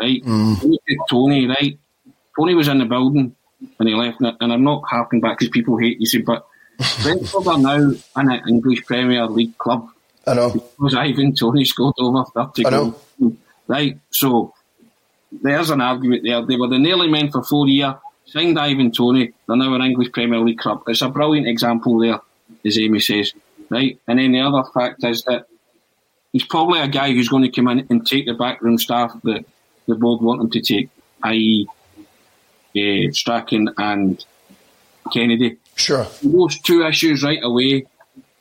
[0.00, 0.22] Right?
[0.24, 0.78] Mm.
[1.08, 1.78] Tony, right?
[2.36, 3.36] Tony was in the building
[3.76, 6.46] when he left, and I'm not harking back because people hate you, but
[7.02, 9.88] Brentford are now in an English Premier League club.
[10.26, 10.50] I know.
[10.50, 12.90] Because Ivan Toney scored over 30 I know.
[13.18, 13.36] Goals.
[13.68, 14.54] Right, so
[15.30, 16.44] there's an argument there.
[16.44, 17.94] They were the nearly men for four years,
[18.26, 20.82] signed Ivan Toney, they're now an English Premier League club.
[20.86, 22.20] It's a brilliant example there,
[22.64, 23.32] as Amy says.
[23.68, 23.98] Right?
[24.06, 25.46] And then the other fact is that
[26.32, 29.44] he's probably a guy who's going to come in and take the backroom staff that
[29.86, 30.90] the board want him to take,
[31.22, 31.66] i.e.,
[32.76, 34.24] uh, Strachan and
[35.12, 35.56] Kennedy.
[35.74, 36.06] Sure.
[36.22, 37.86] Those two issues right away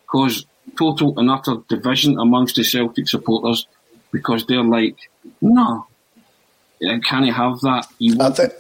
[0.08, 0.46] cause
[0.78, 3.68] total and utter division amongst the Celtic supporters
[4.12, 4.98] because they're like,
[5.42, 5.88] no,
[7.04, 7.88] can he have that?
[8.20, 8.54] I think,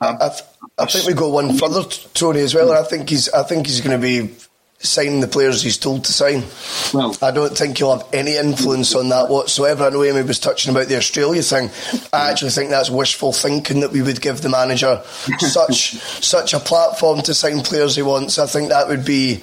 [0.00, 0.30] I,
[0.78, 2.72] I, think we go one further, Tony, as well.
[2.72, 4.34] I think he's, I think he's going to be
[4.78, 6.44] signing the players he's told to sign.
[6.92, 9.84] Well, I don't think he'll have any influence on that whatsoever.
[9.84, 11.70] I know Amy was touching about the Australia thing.
[12.12, 15.00] I actually think that's wishful thinking that we would give the manager
[15.38, 18.38] such such a platform to sign players he wants.
[18.38, 19.36] I think that would be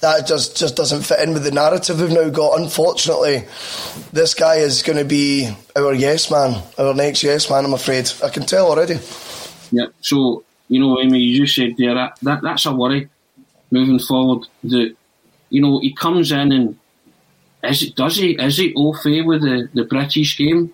[0.00, 2.60] that just just doesn't fit in with the narrative we've now got.
[2.60, 3.44] Unfortunately,
[4.12, 7.64] this guy is going to be our yes man, our next yes man.
[7.64, 8.98] I'm afraid I can tell already.
[9.72, 9.86] Yeah.
[10.00, 13.08] So you know, Amy, you just said there that, that that's a worry
[13.70, 14.46] moving forward.
[14.64, 14.94] That
[15.50, 16.78] you know he comes in and
[17.62, 20.72] is it does he is he au fait with the, the British game?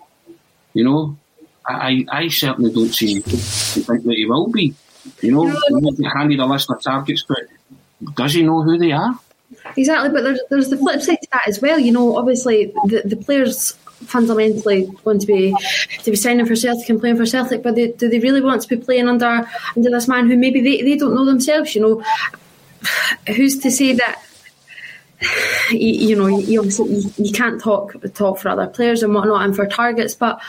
[0.73, 1.17] You know,
[1.65, 4.73] I I certainly don't see think that he will be.
[5.21, 7.43] You know, he handed a list of targets, but
[8.15, 9.17] does he know who they are?
[9.75, 11.79] Exactly, but there's there's the flip side to that as well.
[11.79, 13.73] You know, obviously the the players
[14.05, 15.55] fundamentally want to be
[16.03, 18.61] to be signing for Celtic and playing for Celtic, but they, do they really want
[18.61, 21.75] to be playing under under this man who maybe they, they don't know themselves?
[21.75, 22.03] You know,
[23.27, 24.21] who's to say that
[25.71, 29.55] you, you know you, you, you can't talk talk for other players and whatnot and
[29.55, 30.41] for targets, but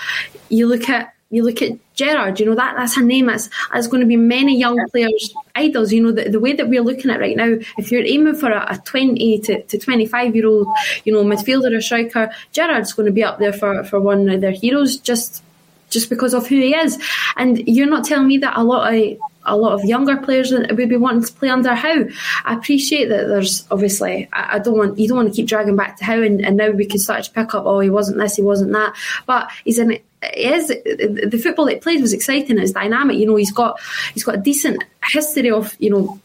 [0.48, 3.86] you look at you look at Gerrard, you know, that, that's a name that's, that's
[3.86, 5.92] going to be many young players' idols.
[5.92, 8.50] You know, the, the way that we're looking at right now, if you're aiming for
[8.50, 10.68] a, a 20 to, to 25 year old,
[11.04, 14.40] you know, midfielder or striker, Gerrard's going to be up there for, for one of
[14.40, 15.42] their heroes just
[15.90, 17.02] just because of who he is.
[17.36, 20.76] And you're not telling me that a lot of a lot of younger players that
[20.76, 22.04] would be wanting to play under Howe.
[22.44, 25.76] I appreciate that there's obviously I, I don't want you don't want to keep dragging
[25.76, 28.18] back to Howe and, and, now we can start to pick up oh he wasn't
[28.18, 28.94] this he wasn't that
[29.26, 29.96] but he's an
[30.36, 33.78] is the football that he played was exciting it's dynamic you know he's got
[34.12, 36.20] he's got a decent history of you know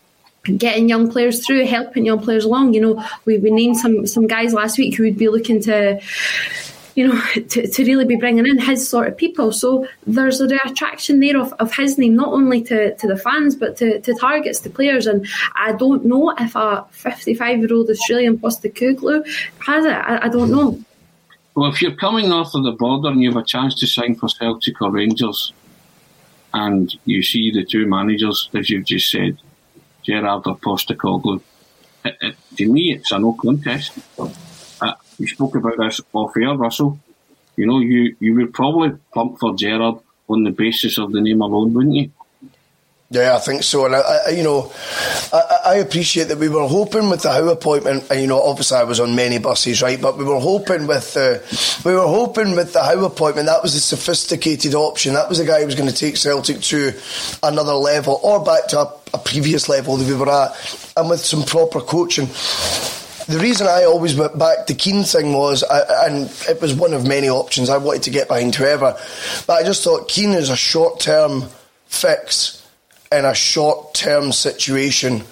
[0.57, 4.25] getting young players through helping young players along you know we, we named some some
[4.25, 6.01] guys last week who would be looking to
[6.95, 9.51] you know, to, to really be bringing in his sort of people.
[9.51, 13.55] So there's a attraction there of, of his name, not only to, to the fans,
[13.55, 15.07] but to, to targets, to players.
[15.07, 19.25] And I don't know if a 55 year old Australian Postecoglou
[19.59, 19.91] has it.
[19.91, 20.79] I, I don't know.
[21.55, 24.15] Well, if you're coming north of the border and you have a chance to sign
[24.15, 25.53] for Celtic or Rangers,
[26.53, 29.37] and you see the two managers, as you've just said,
[30.03, 31.41] Gerrard or Postecoglou,
[32.05, 33.97] it, it, to me, it's a no contest
[35.23, 36.99] you spoke about this off air, Russell.
[37.55, 41.41] You know, you, you would probably pump for Gerrard on the basis of the name
[41.41, 42.11] alone, wouldn't you?
[43.09, 43.85] Yeah, I think so.
[43.85, 44.73] And I, I you know,
[45.31, 48.77] I, I, appreciate that we were hoping with the Howe appointment, and you know, obviously
[48.77, 50.01] I was on many buses, right?
[50.01, 53.75] But we were hoping with the, we were hoping with the Howe appointment that was
[53.75, 55.13] a sophisticated option.
[55.13, 56.91] That was a guy who was going to take Celtic to
[57.43, 61.23] another level or back to a, a previous level that we were at, and with
[61.23, 62.27] some proper coaching
[63.27, 66.93] the reason I always went back the Keane thing was, I, and it was one
[66.93, 67.69] of many options.
[67.69, 68.97] I wanted to get behind whoever,
[69.47, 71.43] but I just thought Keane is a short term
[71.85, 72.67] fix
[73.11, 75.23] in a short term situation.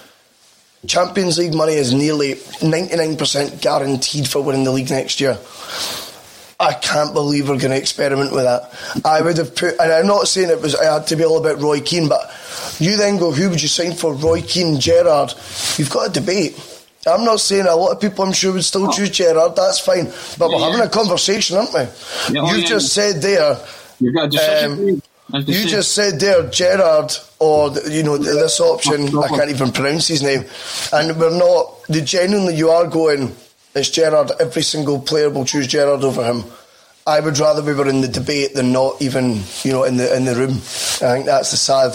[0.88, 5.38] Champions League money is nearly 99% guaranteed for winning the league next year.
[6.60, 8.71] I can't believe we're going to experiment with that.
[9.04, 11.38] I would have put, and I'm not saying it was, I had to be all
[11.38, 12.32] about Roy Keane, but
[12.80, 15.34] you then go, who would you sign for Roy Keane, Gerrard?
[15.77, 16.54] You've got a debate.
[17.07, 18.91] I'm not saying a lot of people, I'm sure, would still oh.
[18.91, 19.55] choose Gerrard.
[19.55, 20.05] That's fine,
[20.37, 21.79] but yeah, we're having a conversation, aren't we?
[22.33, 23.57] Yeah, oh, You've just said there.
[23.99, 25.01] You've got um,
[25.33, 25.67] you say.
[25.67, 29.17] just said there, Gerrard, or you know this option.
[29.17, 30.45] I can't even pronounce his name,
[30.93, 31.81] and we're not.
[31.87, 33.35] The genuinely, you are going.
[33.73, 34.31] It's Gerrard.
[34.39, 36.43] Every single player will choose Gerrard over him.
[37.07, 40.15] I would rather we were in the debate than not even, you know, in the
[40.15, 40.51] in the room.
[40.51, 41.93] I think that's the sad,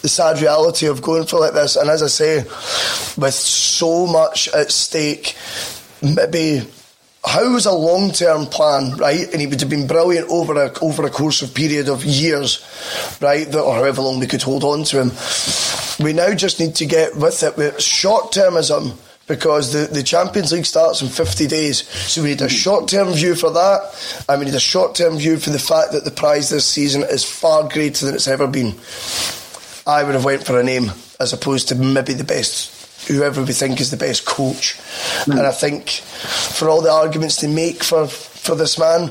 [0.00, 1.74] the sad reality of going for like this.
[1.74, 2.38] And as I say,
[3.20, 5.36] with so much at stake,
[6.00, 6.62] maybe
[7.24, 9.28] Howe was a long term plan, right?
[9.32, 12.64] And he would have been brilliant over a over a course of period of years,
[13.20, 13.52] right?
[13.52, 15.10] Or however long we could hold on to him.
[15.98, 20.66] We now just need to get with it short termism because the, the Champions League
[20.66, 21.88] starts in 50 days.
[21.88, 25.16] So we need a short term view for that, and we need a short term
[25.16, 28.46] view for the fact that the prize this season is far greater than it's ever
[28.46, 28.74] been.
[29.86, 32.74] I would have went for a name as opposed to maybe the best
[33.08, 34.76] whoever we think is the best coach.
[35.24, 35.32] Mm.
[35.32, 38.06] And I think for all the arguments they make for
[38.44, 39.10] for this man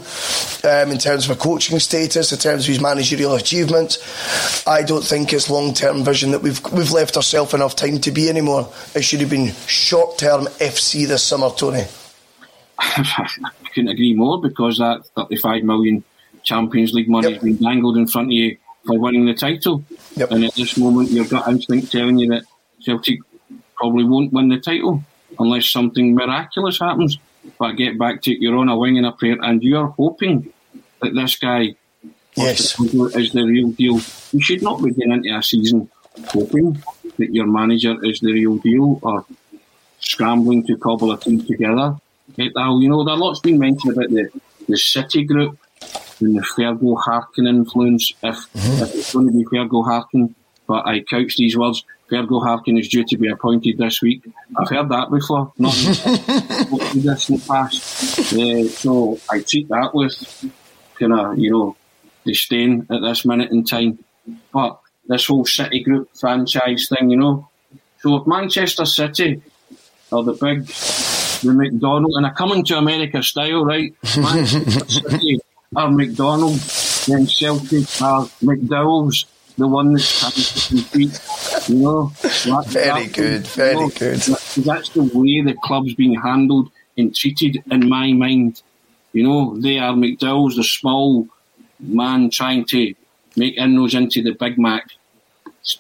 [0.64, 4.68] um, in terms of a coaching status, in terms of his managerial achievements.
[4.68, 8.12] I don't think it's long term vision that we've we've left ourselves enough time to
[8.12, 8.72] be anymore.
[8.96, 11.86] It should have been short term FC this summer, Tony.
[12.80, 13.30] I
[13.74, 16.04] couldn't agree more because that 35 million
[16.44, 17.42] Champions League money yep.
[17.42, 19.84] has been dangled in front of you for winning the title.
[20.16, 20.32] Yep.
[20.32, 22.44] And at this moment, your gut instinct telling you that
[22.82, 23.20] Celtic
[23.76, 25.04] probably won't win the title
[25.40, 27.18] unless something miraculous happens.
[27.60, 30.52] But get back to you're on a wing and a prayer, and you're hoping
[31.02, 31.76] that this guy
[32.36, 32.80] yes.
[32.80, 34.00] is the real deal.
[34.32, 35.90] You should not be getting into a season
[36.28, 36.82] hoping
[37.18, 39.26] that your manager is the real deal or
[40.00, 41.98] scrambling to cobble a team together.
[42.36, 44.30] You know, there lot's been mentioned about the,
[44.68, 45.58] the City group
[46.20, 48.14] and the Fergal Harkin influence.
[48.24, 48.84] If, mm-hmm.
[48.84, 50.36] if it's going to be Fergal Harkin,
[50.68, 54.24] but I couch these words Fergal Harkin is due to be appointed this week.
[54.58, 58.34] I've heard that before, not in the past.
[58.34, 60.52] Uh, so I treat that with
[61.00, 61.76] kind of, you know,
[62.26, 64.04] disdain at this minute in time.
[64.54, 67.50] But this whole City Group franchise thing, you know.
[68.00, 69.42] So if Manchester City
[70.12, 73.94] are the big, the McDonald, and I coming to America style, right?
[74.18, 75.40] Manchester City
[75.76, 79.26] are McDonald's, then Celtic are McDowell's
[79.58, 81.22] the one that's trying to compete.
[81.70, 84.20] You know, that, very good, very you know, good.
[84.20, 88.62] That's the way the club's being handled and treated in my mind.
[89.14, 91.28] You know, they are McDowell's, the small
[91.80, 92.94] man trying to
[93.36, 94.88] make inroads into the Big Mac.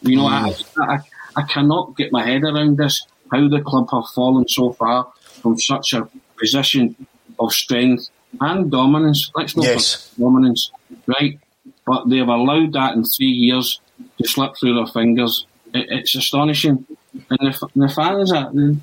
[0.02, 0.66] You know, mm.
[0.80, 1.00] I, I,
[1.36, 3.06] I cannot get my head around this.
[3.32, 6.08] How the club have fallen so far from such a
[6.38, 6.96] position
[7.40, 8.10] of strength
[8.40, 9.32] and dominance.
[9.36, 10.14] Let's not yes.
[10.20, 10.72] dominance,
[11.08, 11.40] right?
[11.86, 13.80] But they've allowed that in three years
[14.17, 15.46] to slip through their fingers.
[15.74, 16.86] It, it's astonishing.
[17.13, 18.82] And the, the fans, are, you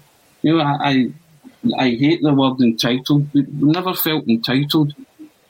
[0.56, 1.12] know, I,
[1.78, 3.32] I hate the word entitled.
[3.32, 4.94] We never felt entitled.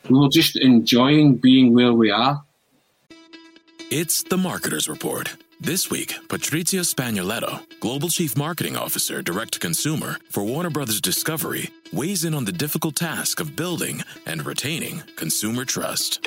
[0.08, 2.42] We were just enjoying being where we are.
[3.90, 5.36] It's the Marketer's Report.
[5.60, 11.68] This week, Patrizio Spagnoletto, Global Chief Marketing Officer, Direct to Consumer for Warner Brothers Discovery,
[11.92, 16.26] weighs in on the difficult task of building and retaining consumer trust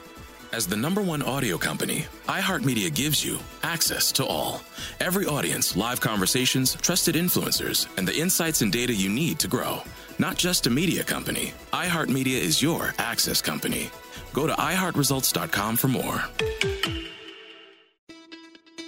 [0.53, 4.61] As the number one audio company, iHeartMedia gives you access to all.
[4.99, 9.81] Every audience, live conversations, trusted influencers, and the insights and data you need to grow.
[10.19, 13.89] Not just a media company, iHeartMedia is your access company.
[14.33, 16.21] Go to iHeartResults.com for more.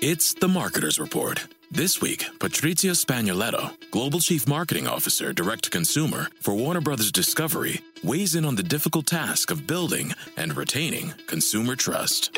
[0.01, 1.47] It's the Marketer's Report.
[1.71, 7.79] This week, Patrizio Spagnoletto, Global Chief Marketing Officer, Direct to Consumer for Warner Brothers Discovery,
[8.03, 12.37] weighs in on the difficult task of building and retaining consumer trust.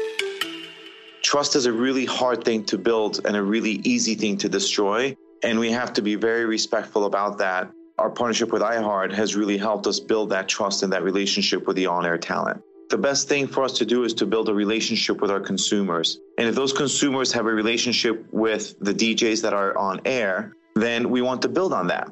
[1.23, 5.17] Trust is a really hard thing to build and a really easy thing to destroy.
[5.43, 7.71] And we have to be very respectful about that.
[7.97, 11.77] our partnership with iHeart has really helped us build that trust and that relationship with
[11.77, 12.61] the on air talent.
[12.89, 16.19] The best thing for us to do is to build a relationship with our consumers.
[16.37, 21.09] And if those consumers have a relationship with the DJs that are on air, then
[21.09, 22.09] we want to build on that.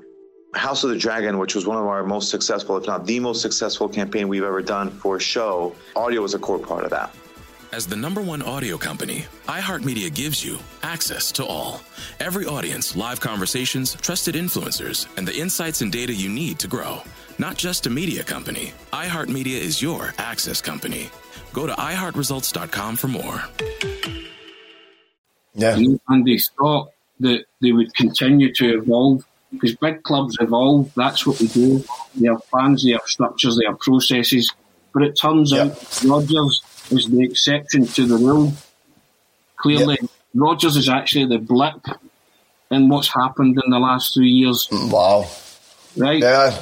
[0.53, 3.41] House of the Dragon, which was one of our most successful, if not the most
[3.41, 7.13] successful campaign we've ever done for a show, audio was a core part of that.
[7.71, 11.81] As the number one audio company, iHeartMedia gives you access to all.
[12.19, 17.01] Every audience, live conversations, trusted influencers, and the insights and data you need to grow.
[17.39, 21.09] Not just a media company, iHeartMedia is your access company.
[21.51, 23.43] Go to iHeartResults.com for more.
[25.55, 25.75] Yeah.
[26.07, 26.91] And they thought
[27.21, 30.91] that they would continue to evolve because big clubs evolve.
[30.95, 31.83] That's what we do.
[32.15, 34.51] They have plans, they have structures, they have processes.
[34.93, 35.67] But it turns Yep.
[35.67, 38.53] out Rodgers is the exception to the rule.
[39.57, 39.97] Clearly,
[40.35, 41.85] Rodgers is actually the blip
[42.69, 44.67] in what's happened in the last three years.
[44.71, 45.27] Wow.
[45.95, 46.19] Right?
[46.21, 46.59] Yeah.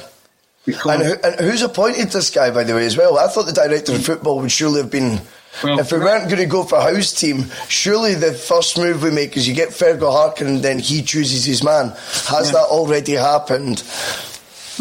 [0.66, 3.18] And, who, and who's appointed this guy, by the way, as well?
[3.18, 5.20] I thought the director of football would surely have been.
[5.64, 9.10] If we weren't going to go for a house team, surely the first move we
[9.10, 11.90] make is you get Fergal Harkin and then he chooses his man.
[12.28, 12.52] Has Yeah.
[12.52, 13.82] that already happened?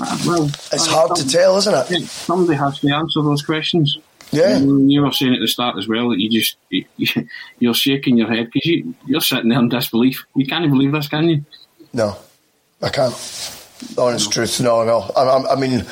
[0.02, 1.86] Uh, well, It's hard to tell, isn't it?
[1.92, 3.98] Yeah, Somebody has to answer those questions.
[4.32, 4.60] Yeah.
[4.60, 6.86] You, you were saying at the start as well that you just you,
[7.60, 10.24] you're shaking your head because you you're sitting there in disbelief.
[10.36, 11.46] You can't believe this, can you?
[11.92, 12.16] No,
[12.82, 13.14] I can't.
[13.98, 15.00] Honest truth, no, no.
[15.16, 15.86] I, I, I mean,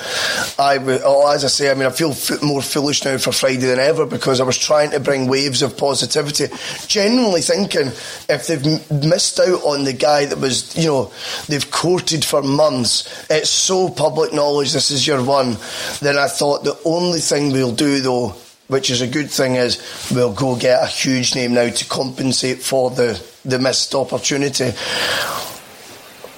[0.58, 3.58] I oh, as I say, I mean, I feel f- more foolish now for Friday
[3.66, 6.48] than ever because I was trying to bring waves of positivity,
[6.88, 7.88] genuinely thinking
[8.30, 11.12] if they've m- missed out on the guy that was, you know,
[11.48, 14.72] they've courted for months, it's so public knowledge.
[14.72, 15.58] This is your one.
[16.00, 18.36] Then I thought the only thing we'll do though.
[18.68, 19.82] Which is a good thing is
[20.14, 24.74] we'll go get a huge name now to compensate for the, the missed opportunity.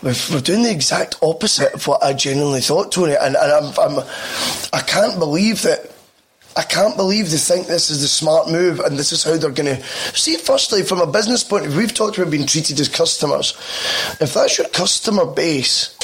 [0.02, 3.74] We're, we're doing the exact opposite of what I genuinely thought, Tony, and, and I'm,
[3.80, 4.04] I'm,
[4.74, 5.92] I can't believe that.
[6.58, 9.52] I can't believe they think this is the smart move and this is how they're
[9.52, 9.82] going to
[10.14, 10.36] see.
[10.36, 13.52] Firstly, from a business point of view, we've talked about being treated as customers.
[14.20, 15.98] If that's your customer base,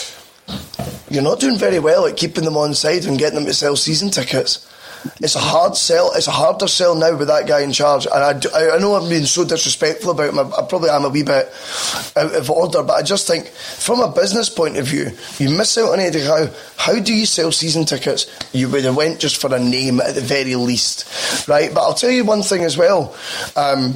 [1.10, 3.76] you're not doing very well at keeping them on side and getting them to sell
[3.76, 4.66] season tickets.
[5.22, 6.12] It's a hard sell.
[6.16, 8.06] It's a harder sell now with that guy in charge.
[8.06, 10.40] And I, do- I, know I'm being so disrespectful about him.
[10.40, 11.52] I, I probably am a wee bit
[12.16, 15.78] out of order, but I just think from a business point of view, you miss
[15.78, 16.50] out on Eddie Howe.
[16.78, 18.28] How do you sell season tickets?
[18.54, 21.74] You would have went just for a name at the very least, right?
[21.74, 23.16] But I'll tell you one thing as well.
[23.56, 23.96] Um,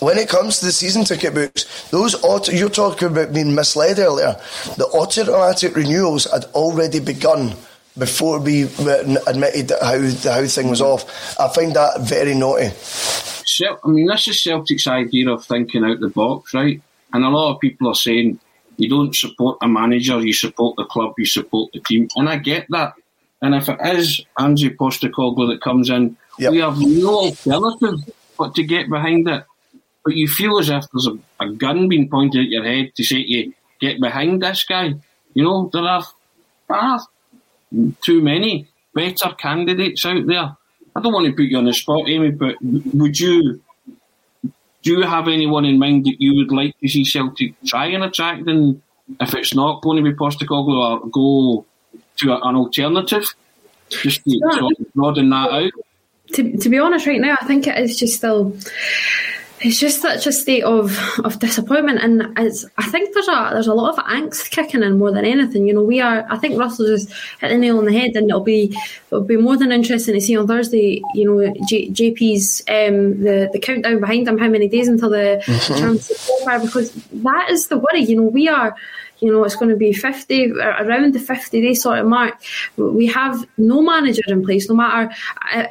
[0.00, 3.98] when it comes to the season ticket books, those auto, you're talking about being misled
[3.98, 4.40] earlier.
[4.76, 7.54] The automatic renewals had already begun
[7.98, 11.38] before we admitted how the Howe thing was off.
[11.38, 12.70] I find that very naughty.
[12.78, 16.80] Cel- I mean, this is Celtic's idea of thinking out the box, right?
[17.12, 18.38] And a lot of people are saying
[18.76, 22.08] you don't support a manager, you support the club, you support the team.
[22.16, 22.94] And I get that.
[23.42, 28.62] And if it is Ange Postecoglou that comes in, we have no alternative but to
[28.62, 29.44] get behind it.
[30.04, 33.04] But you feel as if there's a, a gun being pointed at your head to
[33.04, 34.94] say to you, get behind this guy.
[35.34, 36.04] You know, there are
[36.66, 37.00] far
[38.02, 40.56] too many better candidates out there.
[40.94, 43.60] I don't want to put you on the spot, Amy, but would you
[44.82, 48.02] do you have anyone in mind that you would like to see Celtic try and
[48.04, 48.48] attract?
[48.48, 48.82] And
[49.20, 51.64] if it's not going to be Postecoglou, or go
[52.16, 53.34] to a- an alternative,
[53.90, 55.72] just to sort of broaden that out.
[56.32, 58.56] to, to be honest, right now, I think it is just still.
[59.64, 63.68] It's just such a state of, of disappointment, and it's, I think there's a there's
[63.68, 65.68] a lot of angst kicking in more than anything.
[65.68, 66.26] You know, we are.
[66.28, 69.36] I think Russell just hit the nail on the head, and it'll be it'll be
[69.36, 71.00] more than interesting to see on Thursday.
[71.14, 75.42] You know, J, JP's um, the the countdown behind him, how many days until the
[75.46, 76.52] Mhm.
[76.52, 78.00] League because that is the worry.
[78.02, 78.74] You know, we are
[79.22, 82.34] you know, it's going to be 50, around the 50 day sort of mark.
[82.76, 85.14] We have no manager in place, no matter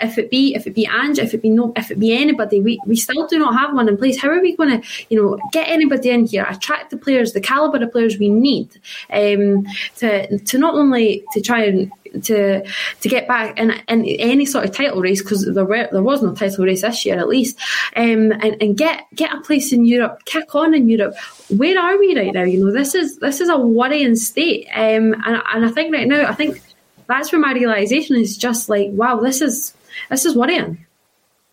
[0.01, 2.61] if it be, if it be Ange, if it be no, if it be anybody,
[2.61, 4.19] we, we still do not have one in place.
[4.19, 7.41] How are we going to, you know, get anybody in here, attract the players, the
[7.41, 8.69] caliber of players we need,
[9.11, 9.65] um,
[9.97, 11.91] to, to not only to try and
[12.23, 12.63] to
[13.01, 16.21] to get back in, in any sort of title race because there were there was
[16.21, 17.57] no title race this year at least,
[17.95, 21.15] um, and, and get get a place in Europe, kick on in Europe.
[21.49, 22.43] Where are we right now?
[22.43, 26.07] You know, this is this is a worrying state, um, and and I think right
[26.07, 26.61] now, I think
[27.07, 29.73] that's where my realization is just like, wow, this is
[30.09, 30.85] this is worrying.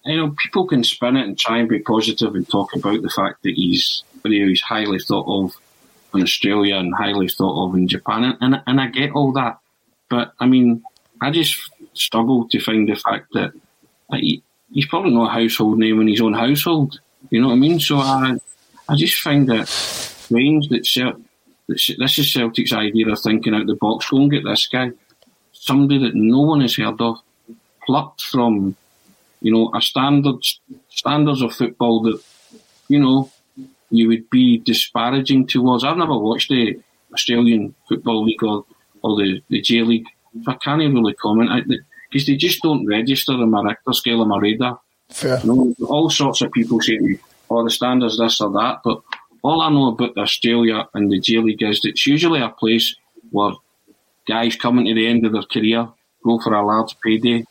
[0.04, 3.10] you know, people can spin it and try and be positive and talk about the
[3.10, 5.54] fact that he's, you know, he's highly thought of
[6.14, 9.58] in Australia and highly thought of in Japan, and, and, and I get all that.
[10.08, 10.82] But I mean,
[11.20, 13.52] I just struggle to find the fact that
[14.10, 14.42] like, he,
[14.72, 17.00] he's probably not a household name in his own household.
[17.30, 17.80] You know what I mean?
[17.80, 18.36] So I,
[18.88, 21.20] I just find it strange that Cel-
[21.68, 24.08] this this is Celtic's idea of thinking out the box.
[24.08, 24.92] Go and get this guy,
[25.52, 27.18] somebody that no one has heard of,
[27.84, 28.76] plucked from,
[29.42, 32.22] you know, a standards standards of football that,
[32.88, 33.30] you know,
[33.90, 35.84] you would be disparaging towards.
[35.84, 36.80] I've never watched the
[37.12, 38.64] Australian Football League or,
[39.02, 40.06] or the, the J League,
[40.46, 41.50] I can't really comment
[42.10, 44.80] because they just don't register on my Richter scale on my radar.
[45.10, 45.40] Fair.
[45.42, 47.18] You know, all sorts of people say to me,
[47.50, 49.00] "Oh, the standards this or that," but
[49.42, 52.94] all I know about Australia and the J League is that it's usually a place
[53.30, 53.52] where
[54.26, 55.88] guys coming to the end of their career
[56.24, 57.44] go for a large payday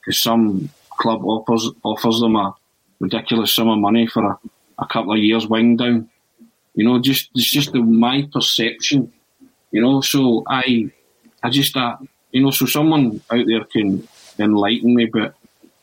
[0.00, 2.54] because some club offers offers them a
[3.00, 4.38] ridiculous sum of money for a,
[4.78, 6.08] a couple of years wind down.
[6.74, 9.12] You know, just it's just the, my perception.
[9.70, 10.90] You know, so I
[11.42, 11.96] I just uh,
[12.32, 14.06] you know, so someone out there can
[14.38, 15.34] enlighten me, but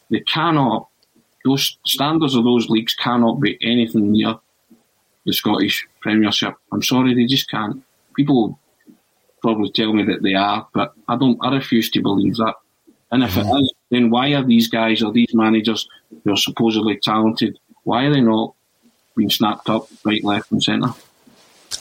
[0.09, 0.87] they cannot.
[1.45, 4.35] Those standards of those leagues cannot be anything near
[5.25, 6.55] the Scottish Premiership.
[6.71, 7.83] I'm sorry, they just can't.
[8.15, 8.59] People
[9.41, 11.37] probably tell me that they are, but I don't.
[11.41, 12.55] I refuse to believe that.
[13.11, 15.87] And if it is, then why are these guys or these managers
[16.23, 17.59] who are supposedly talented?
[17.83, 18.55] Why are they not
[19.15, 20.93] being snapped up right, left, and centre?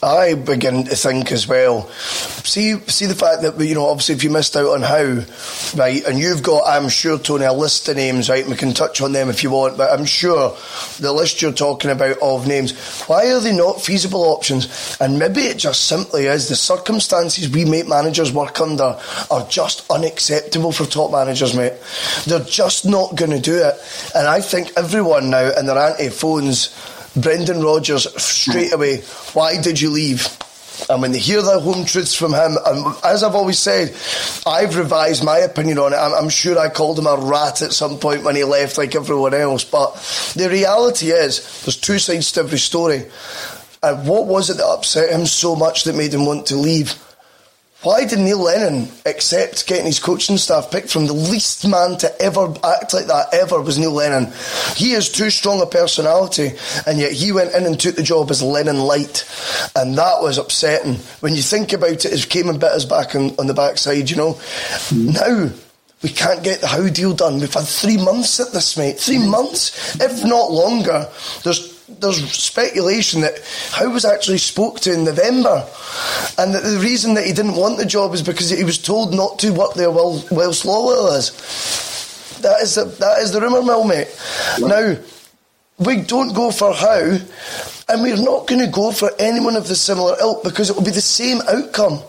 [0.03, 1.87] I begin to think as well.
[1.89, 5.25] See, see the fact that you know, obviously, if you missed out on Howe,
[5.75, 8.45] right, and you've got, I'm sure, Tony, a list of names, right?
[8.45, 10.57] We can touch on them if you want, but I'm sure
[10.99, 13.01] the list you're talking about of names.
[13.03, 14.97] Why are they not feasible options?
[14.99, 18.99] And maybe it just simply is the circumstances we make managers work under
[19.31, 21.73] are just unacceptable for top managers, mate.
[22.25, 23.75] They're just not going to do it.
[24.15, 26.75] And I think everyone now and their anti phones
[27.15, 28.75] Brendan Rodgers straight hmm.
[28.75, 29.01] away,
[29.33, 30.27] why did you leave?
[30.89, 33.95] And when they hear the home truths from him, and as I've always said,
[34.45, 35.97] I've revised my opinion on it.
[35.97, 38.95] I'm, I'm, sure I called him a rat at some point when he left, like
[38.95, 39.63] everyone else.
[39.63, 39.93] But
[40.35, 43.05] the reality is, there's two sides to every story.
[43.83, 46.95] And what was it that upset him so much that made him want to leave?
[47.83, 52.21] Why did Neil Lennon accept getting his coaching staff picked from the least man to
[52.21, 54.31] ever act like that ever was Neil Lennon?
[54.77, 56.53] He has too strong a personality,
[56.87, 59.29] and yet he went in and took the job as Lennon Light,
[59.75, 60.95] and that was upsetting.
[61.19, 64.09] When you think about it, it came and bit us back on, on the backside,
[64.09, 64.33] you know.
[64.89, 65.13] Mm.
[65.13, 65.53] Now,
[66.01, 67.39] we can't get the Howe deal done.
[67.39, 68.99] We've had three months at this, mate.
[68.99, 71.09] Three months, if not longer.
[71.43, 73.39] There's there's speculation that
[73.71, 75.67] Howe was actually spoke to in November,
[76.37, 79.13] and that the reason that he didn't want the job is because he was told
[79.13, 81.31] not to work there while whilst Lawwell is.
[82.41, 84.07] That is the, that is the rumour mill, mate.
[84.59, 84.97] Now
[85.77, 87.19] we don't go for Howe,
[87.89, 90.83] and we're not going to go for anyone of the similar ilk because it will
[90.83, 92.01] be the same outcome.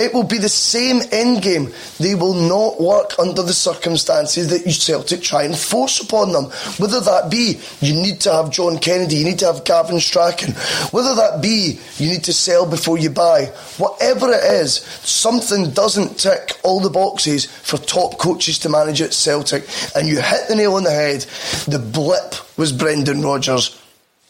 [0.00, 1.72] It will be the same end game.
[1.98, 6.44] They will not work under the circumstances that you Celtic try and force upon them.
[6.78, 10.52] Whether that be you need to have John Kennedy, you need to have Gavin Strachan,
[10.90, 13.46] whether that be you need to sell before you buy,
[13.76, 19.12] whatever it is, something doesn't tick all the boxes for top coaches to manage at
[19.12, 19.68] Celtic.
[19.94, 21.26] And you hit the nail on the head.
[21.68, 23.76] The blip was Brendan Rodgers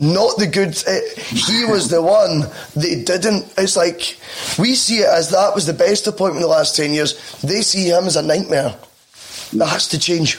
[0.01, 0.71] not the good.
[0.71, 3.53] It, eh, he was the one that didn't.
[3.59, 4.19] It's like
[4.59, 7.15] we see it as that was the best appointment in the last ten years.
[7.43, 8.75] They see him as a nightmare.
[9.53, 10.39] That has to change.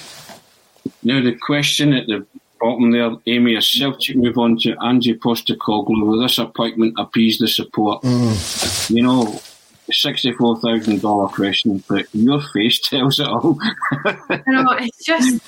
[1.04, 2.26] Now the question at the
[2.60, 6.06] bottom there, Amy, is Celtic move on to Ange Postecoglou?
[6.06, 8.04] Will this appointment appease the support?
[8.04, 8.96] Mm.
[8.96, 9.42] You know,
[9.92, 13.58] sixty-four thousand dollar question, but your face tells it all.
[13.62, 15.42] I know it's just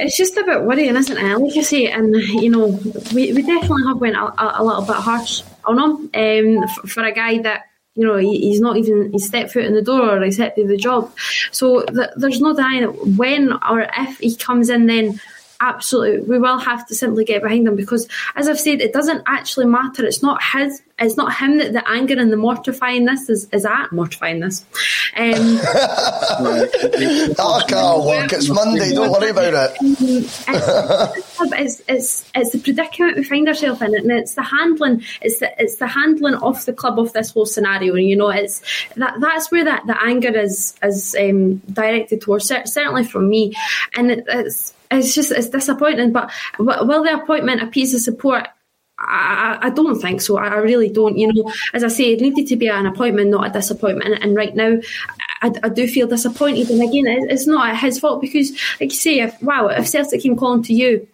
[0.00, 1.38] it's just a bit worrying, isn't it?
[1.38, 2.66] Like I say, and you know,
[3.14, 7.04] we, we definitely have went a, a little bit harsh on him um, for, for
[7.04, 7.64] a guy that
[7.98, 11.12] you know, he's not even he stepped foot in the door or accepted the job.
[11.50, 15.20] So th- there's no denying when or if he comes in, then
[15.60, 16.26] absolutely.
[16.28, 19.66] We will have to simply get behind him because as I've said it doesn't actually
[19.66, 20.04] matter.
[20.04, 23.64] It's not his it's not him that the anger and the mortifying this is is
[23.64, 23.92] at.
[23.92, 24.64] Mortifying this.
[25.16, 25.32] Um,
[27.36, 28.94] that can't work it's Monday.
[28.94, 29.76] Don't worry about it.
[31.60, 35.50] It's, it's, it's the predicament we find ourselves in and it's the handling it's the
[35.60, 37.94] it's the handling of the club of this whole scenario.
[37.94, 38.60] And you know it's
[38.96, 43.54] that that's where that the anger is is um, directed towards certainly from me.
[43.96, 46.12] And it, it's it's just it's disappointing.
[46.12, 48.48] But will the appointment appease the support?
[49.00, 50.38] I, I, don't think so.
[50.38, 51.16] I really don't.
[51.16, 54.24] You know, as I say, it needed to be an appointment, not a disappointment.
[54.24, 54.78] And right now,
[55.40, 56.68] I, I do feel disappointed.
[56.68, 60.36] And again, it's not his fault because, like you say, if, wow, if Celtic came
[60.36, 61.06] calling to you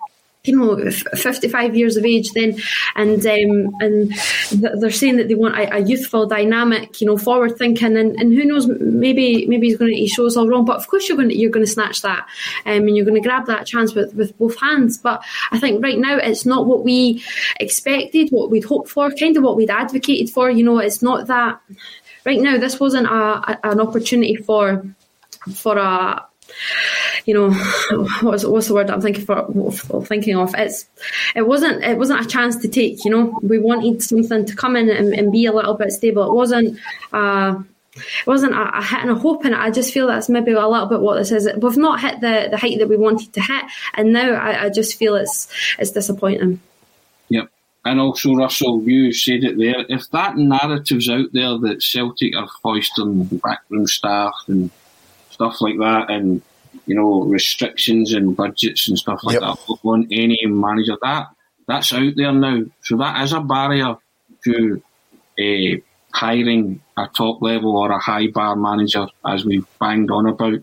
[0.44, 2.58] you know, 55 years of age then,
[2.96, 4.12] and um, and
[4.52, 8.34] they're saying that they want a, a youthful, dynamic, you know, forward thinking, and, and
[8.34, 11.08] who knows, maybe maybe he's going to he show us all wrong, but of course
[11.08, 12.26] you're going to, you're going to snatch that,
[12.66, 14.98] um, and you're going to grab that chance with, with both hands.
[14.98, 17.24] But I think right now it's not what we
[17.58, 20.50] expected, what we'd hoped for, kind of what we'd advocated for.
[20.50, 21.58] You know, it's not that.
[22.26, 24.84] Right now, this wasn't a, a an opportunity for
[25.52, 26.26] for a
[27.26, 27.50] you know,
[28.22, 30.04] what's, what's the word I'm thinking for?
[30.04, 30.86] Thinking of it's
[31.34, 33.04] it wasn't it wasn't a chance to take.
[33.04, 36.28] You know, we wanted something to come in and, and be a little bit stable.
[36.28, 36.78] It wasn't.
[37.12, 37.62] Uh,
[37.96, 40.66] it wasn't a, a, hit and a hope, and I just feel that's maybe a
[40.66, 41.48] little bit what this is.
[41.56, 43.64] We've not hit the, the height that we wanted to hit,
[43.94, 45.46] and now I, I just feel it's
[45.78, 46.60] it's disappointing.
[47.28, 47.48] Yep.
[47.84, 49.84] And also, Russell, you said it there.
[49.88, 54.72] If that narrative's out there that Celtic are foisting backroom staff and
[55.34, 56.40] stuff like that, and
[56.86, 59.42] you know restrictions and budgets and stuff like yep.
[59.42, 60.96] that on any manager.
[61.02, 61.28] That
[61.66, 63.96] that's out there now, so that is a barrier
[64.44, 64.82] to
[65.38, 65.80] uh,
[66.12, 70.60] hiring a top level or a high bar manager, as we've banged on about.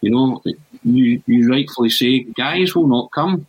[0.00, 0.42] You know,
[0.82, 3.46] you you rightfully say guys will not come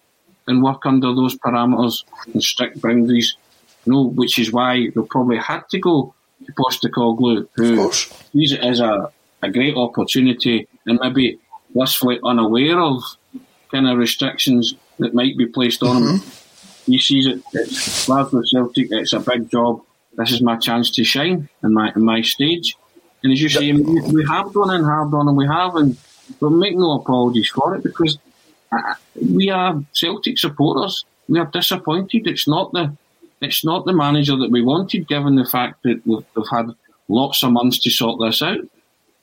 [0.47, 2.03] and work under those parameters
[2.33, 3.35] and strict boundaries.
[3.85, 6.13] You know, which is why they probably had to go
[6.45, 9.11] to Postecoglou, who sees it as a
[9.45, 11.39] a great opportunity and maybe
[11.73, 13.01] blissfully unaware of
[13.71, 16.15] kind of restrictions that might be placed on mm-hmm.
[16.15, 16.31] him.
[16.85, 19.81] He sees it, it's Glasgow Celtic, it's a big job.
[20.13, 22.77] This is my chance to shine in my in my stage.
[23.23, 25.97] And as you say, we, we have done and have done and we have, and
[26.39, 28.17] we'll make no apologies for it because
[28.71, 31.05] uh, we are Celtic supporters.
[31.27, 32.27] We are disappointed.
[32.27, 32.95] It's not the
[33.41, 36.67] it's not the manager that we wanted, given the fact that we've, we've had
[37.09, 38.59] lots of months to sort this out.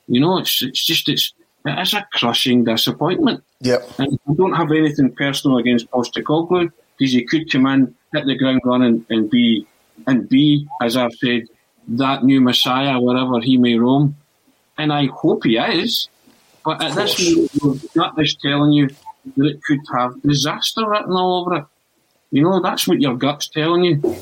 [0.07, 1.33] You know, it's it's just it's
[1.65, 3.43] it is a crushing disappointment.
[3.61, 3.89] Yep.
[3.99, 8.37] And I don't have anything personal against Postecoglou because he could come in, hit the
[8.37, 9.65] ground running, and be
[10.07, 11.43] and be, as I've said,
[11.87, 14.15] that new messiah wherever he may roam.
[14.77, 16.09] And I hope he is.
[16.65, 17.19] But at this
[17.61, 18.89] moment, gut is telling you
[19.37, 21.65] that it could have disaster written all over it.
[22.31, 24.17] You know, that's what your gut's telling you.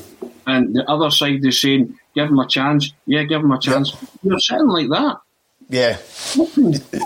[0.46, 2.92] And the other side is saying, give him a chance.
[3.06, 3.92] Yeah, give him a chance.
[3.92, 4.10] Yep.
[4.22, 5.18] You're sitting like that.
[5.72, 5.96] Yeah.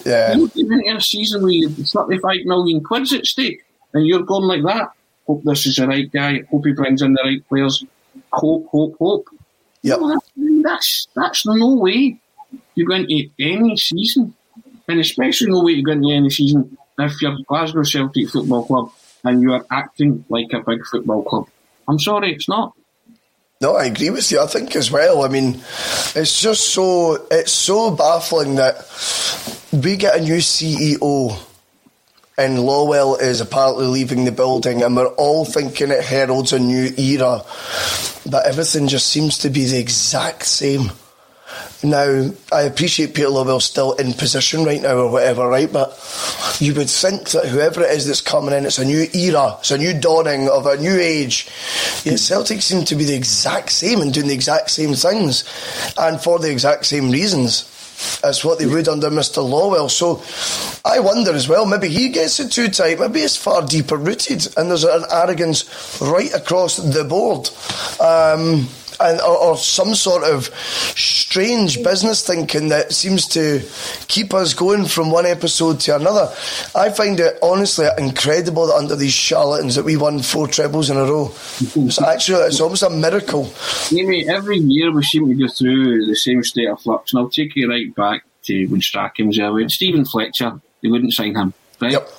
[0.04, 0.34] yeah.
[0.34, 3.64] You a season with 35 million quid's at stake,
[3.94, 4.90] and you're going like that.
[5.28, 6.42] Hope this is the right guy.
[6.50, 7.84] Hope he brings in the right players.
[8.32, 9.28] Hope, hope, hope.
[9.82, 10.00] Yep.
[10.00, 10.20] No,
[10.64, 12.18] that's, that's no way
[12.74, 14.34] you go into any season,
[14.88, 18.92] and especially no way you go into any season if you're Glasgow Celtic Football Club
[19.22, 21.46] and you are acting like a big football club.
[21.86, 22.72] I'm sorry, it's not.
[23.60, 24.40] No, I agree with you.
[24.40, 25.24] I think as well.
[25.24, 25.62] I mean,
[26.14, 28.84] it's just so it's so baffling that
[29.72, 31.38] we get a new CEO
[32.38, 36.92] and Lawwell is apparently leaving the building, and we're all thinking it heralds a new
[36.98, 37.42] era,
[38.28, 40.90] but everything just seems to be the exact same.
[41.82, 45.72] Now, I appreciate Peter Lawwell's still in position right now or whatever, right?
[45.72, 45.90] But
[46.60, 49.70] you would think that whoever it is that's coming in, it's a new era, it's
[49.70, 51.48] a new dawning of a new age.
[52.04, 55.44] Yet Celtic seem to be the exact same and doing the exact same things
[55.98, 57.72] and for the exact same reasons
[58.22, 59.42] as what they would under Mr.
[59.42, 59.90] Lawwell.
[59.90, 60.22] So
[60.84, 64.46] I wonder as well, maybe he gets it too tight, maybe it's far deeper rooted
[64.56, 67.48] and there's an arrogance right across the board.
[68.00, 68.68] Um,
[69.00, 70.46] and or, or, some sort of
[70.96, 73.62] strange business thinking that seems to
[74.08, 76.32] keep us going from one episode to another.
[76.74, 80.96] I find it honestly incredible that under these charlatans that we won four trebles in
[80.96, 81.32] a row.
[81.60, 83.52] It's actually it's almost a miracle.
[83.92, 87.30] Amy, every year we seem to go through the same state of flux, and I'll
[87.30, 89.68] take you right back to when Strachan was there.
[89.68, 91.92] Steven Fletcher, they wouldn't sign him, right?
[91.92, 92.10] Yep.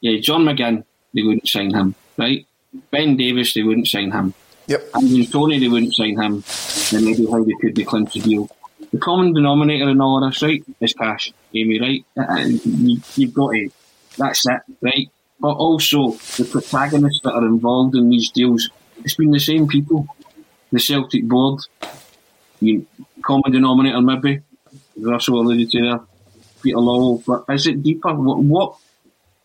[0.00, 2.46] Yeah, John McGinn, they wouldn't sign him, right?
[2.90, 4.34] Ben Davies, they wouldn't sign him.
[4.66, 4.88] Yep.
[4.94, 6.44] And Ivan Toney, they wouldn't sign him,
[6.90, 8.48] then maybe Howe they could be clinched a deal.
[8.92, 11.32] The common denominator in all of this, right, is cash.
[11.54, 12.04] Amy, right?
[12.16, 13.72] And you, you've got it.
[14.16, 15.10] that's it, right?
[15.40, 18.70] But also, the protagonists that are involved in these deals,
[19.04, 20.06] it's been the same people.
[20.70, 21.60] The Celtic board,
[22.60, 22.86] you,
[23.22, 24.42] common denominator maybe,
[24.96, 26.00] Russell alluded to there,
[26.62, 28.14] Peter Lawwell, but is it deeper?
[28.14, 28.76] What, what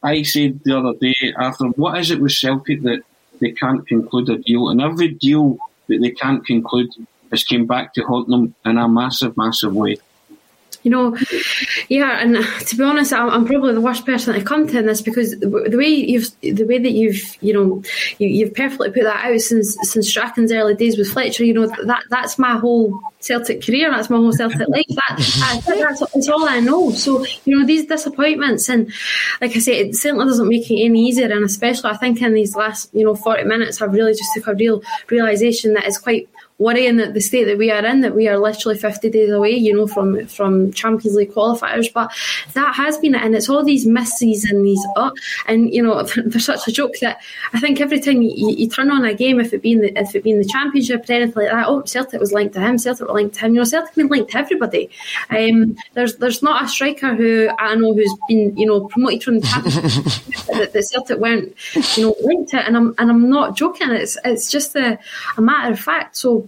[0.04, 3.02] I said the other day, after what is it with Celtic that
[3.40, 5.58] they can't conclude a deal, and every deal
[5.88, 6.90] that they can't conclude
[7.32, 9.98] has came back to haunt them in a massive, massive way.
[10.88, 11.18] You know,
[11.90, 14.86] yeah, and to be honest, I'm, I'm, probably the worst person to come to in
[14.86, 17.84] this because the way you've, the way that you've, you know,
[18.20, 21.44] you, have perfectly put that out since since Strachan's early days with Fletcher.
[21.44, 23.92] You know, that that's my whole Celtic career.
[23.92, 24.86] That's my whole Celtic life.
[24.88, 25.18] That,
[25.68, 26.92] that that's, that's all I know.
[26.92, 28.90] So you know, these disappointments and,
[29.42, 31.30] like I say, it certainly doesn't make it any easier.
[31.30, 34.48] And especially, I think in these last, you know, 40 minutes, I've really just took
[34.48, 36.30] a real realization that it's quite
[36.60, 39.52] worrying that the state that we are in, that we are literally 50 days away,
[39.52, 41.92] you know, from from Champions League qualifiers.
[41.94, 42.12] But
[42.54, 45.12] that has been it, and it's all these misses and these uh,
[45.46, 47.22] and you know, there's such a joke that
[47.54, 49.98] I think every time you, you, turn on a game, if it be in the
[50.00, 52.62] if it be in the Championship or anything like that, oh, Celtic was linked to
[52.62, 53.54] him, Celtic were linked to him.
[53.54, 54.90] You know, Celtic been linked to everybody.
[55.30, 59.40] Um, there's there's not a striker who I know who's been you know promoted from
[59.40, 59.48] the
[60.54, 61.54] that, that Celtic weren't
[61.96, 63.92] you know linked to, and I'm and I'm not joking.
[63.92, 64.98] It's it's just a,
[65.38, 66.18] a matter of fact.
[66.18, 66.47] So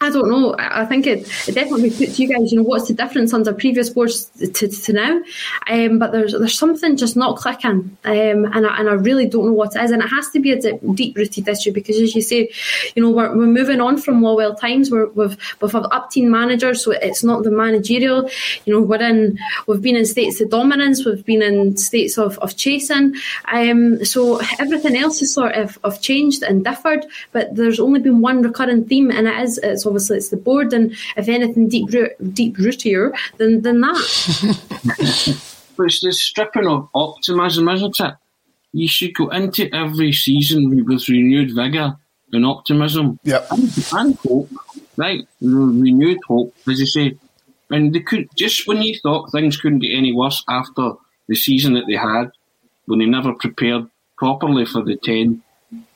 [0.00, 0.54] I don't know.
[0.58, 3.88] I think it, it definitely puts you guys, you know, what's the difference under previous
[3.88, 5.22] boards to, to now?
[5.66, 9.46] Um, but there's there's something just not clicking, um, and, I, and I really don't
[9.46, 9.92] know what it is.
[9.92, 12.50] And it has to be a deep rooted issue because, as you say,
[12.94, 14.90] you know, we're, we're moving on from Lawwell times.
[14.90, 18.28] We're, we've we've up team managers, so it's not the managerial.
[18.66, 22.38] You know, we're in we've been in states of dominance, we've been in states of,
[22.40, 23.14] of chasing.
[23.50, 28.20] Um, so everything else is sort of, of changed and differed, but there's only been
[28.20, 31.92] one recurring theme, and it is it's obviously it's the board, and if anything deep
[31.92, 35.40] root, deep rootier than than that.
[35.76, 38.14] but it's the stripping of optimism, isn't it?
[38.72, 41.96] You should go into every season with renewed vigour
[42.32, 43.18] and optimism.
[43.22, 43.46] Yep.
[43.50, 44.50] And, and hope,
[44.96, 45.26] right?
[45.40, 47.18] Renewed hope, as you say.
[47.70, 50.92] And they could just when you thought things couldn't get any worse after
[51.28, 52.30] the season that they had,
[52.86, 55.42] when they never prepared properly for the ten,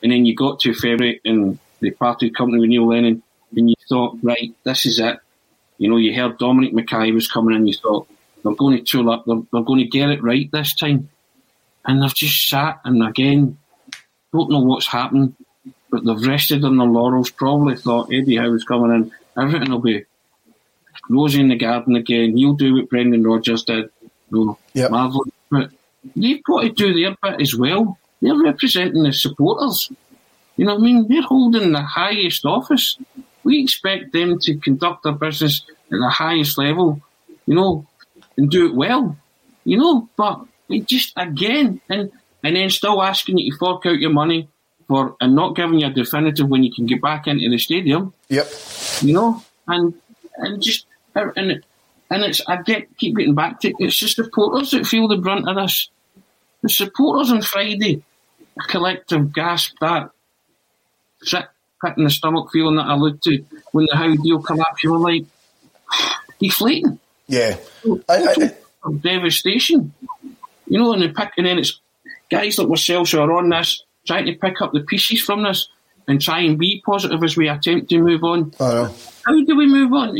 [0.01, 3.23] and then you got to February and they parted company with Neil Lennon,
[3.55, 5.19] and you thought, right, this is it.
[5.77, 8.07] You know, you heard Dominic McKay was coming in, you thought,
[8.43, 11.09] they're going to tool up, they're, they're going to get it right this time.
[11.85, 13.57] And they've just sat and again,
[14.33, 15.35] don't know what's happened,
[15.89, 20.05] but they've rested on their laurels, probably thought Eddie Howe's coming in, everything will be
[21.09, 23.89] rosy in the garden again, he'll do what Brendan Rodgers did.
[24.31, 24.91] You know, yep.
[24.91, 25.31] marvellous.
[25.49, 25.71] But
[26.15, 27.97] they've got to do their bit as well.
[28.21, 29.91] They're representing the supporters.
[30.55, 31.07] You know what I mean?
[31.07, 32.97] They're holding the highest office
[33.49, 37.01] we expect them to conduct their business at the highest level,
[37.47, 37.87] you know,
[38.37, 39.17] and do it well,
[39.63, 40.07] you know.
[40.15, 42.11] But it just again, and
[42.43, 44.47] and then still asking you to fork out your money
[44.87, 48.13] for and not giving you a definitive when you can get back into the stadium.
[48.27, 48.47] Yep.
[49.01, 49.95] You know, and
[50.37, 50.85] and just
[51.15, 51.63] and
[52.11, 53.75] and it's I get keep getting back to it.
[53.79, 55.89] It's the supporters that feel the brunt of this.
[56.61, 58.03] The supporters on Friday,
[58.59, 60.11] a collective gasp that
[61.83, 64.83] pit in the stomach feeling that I alluded to when the Howe deal collapsed.
[64.83, 65.25] You were like
[66.39, 66.99] deflating.
[67.27, 67.57] Yeah,
[68.07, 68.51] I,
[68.83, 69.93] I, devastation.
[70.67, 71.79] You know, and the pick, and then it's
[72.29, 75.67] guys like ourselves who are on this trying to pick up the pieces from this
[76.07, 78.51] and try and be positive as we attempt to move on.
[79.25, 80.17] How do we move on?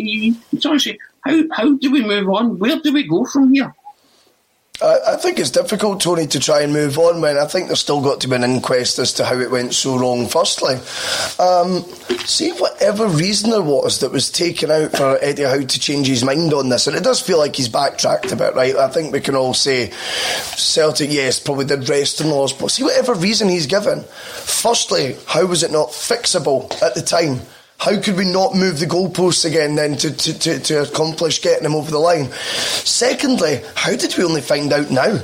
[0.80, 2.60] Say, how how do we move on?
[2.60, 3.74] Where do we go from here?
[4.82, 8.02] I, think it's difficult, Tony, to try and move on when I think there's still
[8.02, 10.76] got to be an inquest as to how it went so wrong, firstly.
[11.38, 11.84] Um,
[12.26, 16.24] see, whatever reason there was that was taken out for Eddie Howe to change his
[16.24, 18.76] mind on this, and it does feel like he's backtracked a bit, right?
[18.76, 19.92] I think we can all say
[20.56, 25.46] Celtic, yes, probably did rest in laws, but see, whatever reason he's given, firstly, how
[25.46, 27.42] was it not fixable at the time?
[27.80, 31.66] How could we not move the goalposts again then to, to, to, to accomplish getting
[31.66, 32.30] him over the line?
[32.84, 35.20] Secondly, how did we only find out now?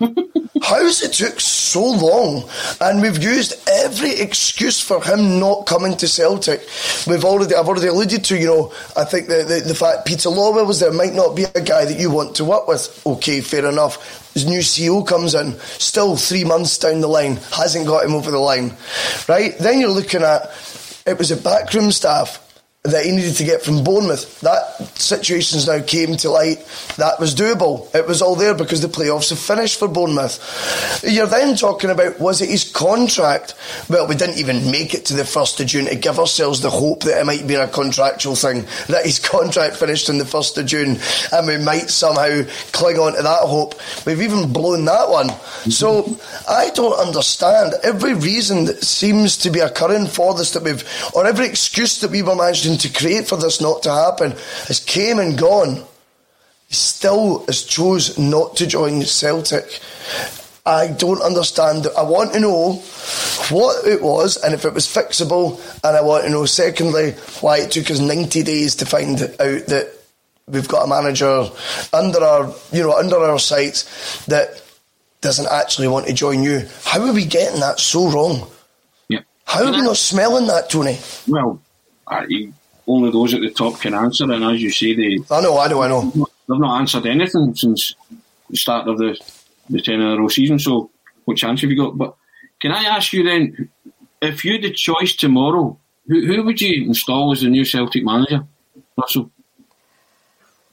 [0.62, 2.48] How has it took so long?
[2.80, 6.60] And we've used every excuse for him not coming to Celtic.
[7.06, 10.28] We've already, I've already alluded to, you know, I think the, the, the fact Peter
[10.28, 13.02] Lawwell was there might not be a guy that you want to work with.
[13.06, 14.32] Okay, fair enough.
[14.34, 18.30] His new CEO comes in, still three months down the line, hasn't got him over
[18.30, 18.76] the line.
[19.28, 19.56] Right?
[19.58, 20.52] Then you're looking at
[21.10, 22.46] it was a backroom staff
[22.84, 24.40] that he needed to get from Bournemouth.
[24.40, 24.64] That
[24.98, 26.66] situation's now came to light.
[26.96, 27.94] That was doable.
[27.94, 31.04] It was all there because the playoffs have finished for Bournemouth.
[31.06, 33.54] You're then talking about was it his contract?
[33.90, 36.70] Well, we didn't even make it to the first of June to give ourselves the
[36.70, 40.56] hope that it might be a contractual thing that his contract finished on the first
[40.56, 40.98] of June,
[41.32, 43.74] and we might somehow cling on to that hope.
[44.06, 45.28] We've even blown that one.
[45.28, 45.70] Mm-hmm.
[45.70, 46.18] So
[46.48, 50.82] I don't understand every reason that seems to be occurring for this that we've,
[51.14, 52.34] or every excuse that we were
[52.70, 54.32] managing to create for this not to happen
[54.68, 55.76] has came and gone.
[56.68, 59.80] He still has chose not to join Celtic.
[60.64, 61.86] I don't understand.
[61.96, 62.74] I want to know
[63.50, 65.58] what it was and if it was fixable.
[65.82, 69.66] And I want to know, secondly, why it took us 90 days to find out
[69.66, 69.92] that
[70.46, 71.48] we've got a manager
[71.92, 74.62] under our, you know, under our sights that
[75.22, 76.66] doesn't actually want to join you.
[76.84, 78.48] How are we getting that so wrong?
[79.08, 79.20] Yeah.
[79.44, 80.98] How are we not smelling that, Tony?
[81.26, 81.60] Well,
[82.06, 82.52] I,
[82.90, 85.18] only those at the top can answer, and as you say, they.
[85.30, 86.02] I know, I know, I know.
[86.48, 87.94] They've not answered anything since
[88.50, 89.18] the start of the
[89.68, 90.58] the ten in a row season.
[90.58, 90.90] So,
[91.24, 91.96] what chance have you got?
[91.96, 92.14] But
[92.60, 93.68] can I ask you then,
[94.20, 95.78] if you had the choice tomorrow,
[96.08, 98.44] who, who would you install as the new Celtic manager,
[98.98, 99.30] Russell?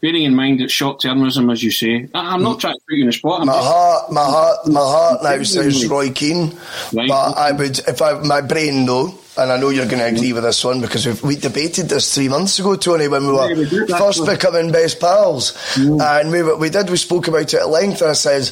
[0.01, 2.95] Bearing in mind it's short termism, as you say, I, am not trying to put
[2.97, 3.41] you in the spot.
[3.41, 6.55] I'm my just- heart, my heart, my heart now says Roy Keane,
[6.93, 7.09] Right.
[7.09, 9.07] but I would, if I, my brain though,
[9.37, 12.13] and I know you're going to agree with this one because we've, we debated this
[12.13, 16.01] three months ago, Tony, when we Yeah, we were did, first becoming best pals, mm.
[16.01, 18.49] and we we did we spoke about it at length, and I says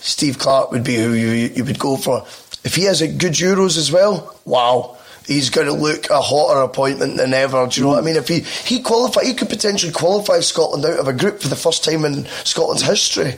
[0.00, 2.26] Steve Clarke would be who you, you would go for
[2.64, 4.36] if he has a good Euros as well.
[4.44, 4.98] Wow.
[5.26, 7.66] He's going to look a hotter appointment than ever.
[7.66, 8.14] Do you know what I mean?
[8.14, 11.56] If he he qualify, he could potentially qualify Scotland out of a group for the
[11.56, 13.34] first time in Scotland's history.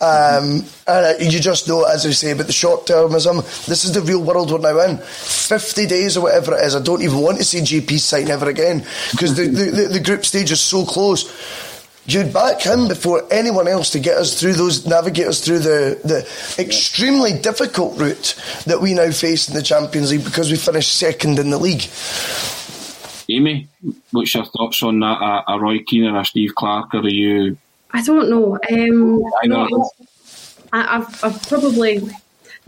[0.00, 3.92] Um, and uh, you just know, as I say, about the short termism, this is
[3.92, 4.98] the real world we're now in.
[4.98, 8.48] 50 days or whatever it is, I don't even want to see GP sign ever
[8.48, 11.26] again because the, the, the, the group stage is so close.
[12.06, 16.00] You'd back him before anyone else to get us through those, navigate us through the,
[16.04, 20.96] the extremely difficult route that we now face in the Champions League because we finished
[20.96, 21.82] second in the league.
[23.28, 23.68] Amy,
[24.12, 25.20] what's your thoughts on that?
[25.20, 27.58] A, a Roy Keane or a Steve Clarke, or are you?
[27.90, 28.58] I don't know.
[28.70, 29.66] Um, I know.
[29.66, 29.90] no,
[30.72, 32.02] I, I've, I've probably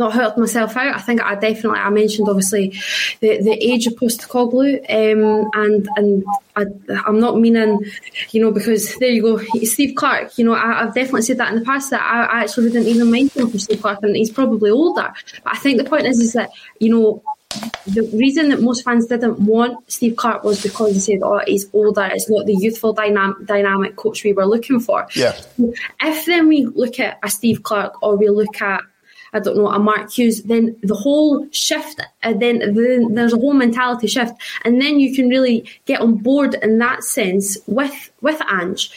[0.01, 0.97] not hurt myself out.
[0.97, 2.71] I think I definitely I mentioned obviously
[3.21, 6.25] the, the age of Postecoglou, um, and and
[6.57, 6.64] I,
[7.07, 7.85] I'm not meaning
[8.31, 10.37] you know because there you go Steve Clarke.
[10.39, 12.89] You know I, I've definitely said that in the past that I, I actually didn't
[12.89, 15.12] even mind him for Steve Clarke, and he's probably older.
[15.45, 16.51] But I think the point is is that
[16.81, 17.23] you know
[17.87, 21.67] the reason that most fans didn't want Steve Clarke was because they said, "Oh, he's
[21.73, 22.09] older.
[22.13, 25.37] It's not the youthful dynamic dynamic coach we were looking for." Yeah.
[26.01, 28.83] If then we look at a Steve Clarke or we look at
[29.33, 33.37] I don't know a Mark Hughes, then the whole shift, uh, then, then there's a
[33.37, 34.35] whole mentality shift,
[34.65, 38.91] and then you can really get on board in that sense with with Ange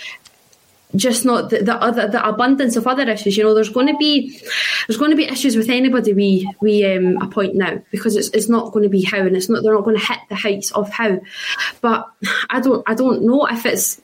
[0.96, 3.38] just not the, the other the abundance of other issues.
[3.38, 4.40] You know, there's going to be
[4.88, 8.50] there's going to be issues with anybody we we um, appoint now because it's it's
[8.50, 10.72] not going to be Howe and it's not they're not going to hit the heights
[10.72, 11.20] of Howe.
[11.82, 12.10] But
[12.50, 14.02] I don't I don't know if it's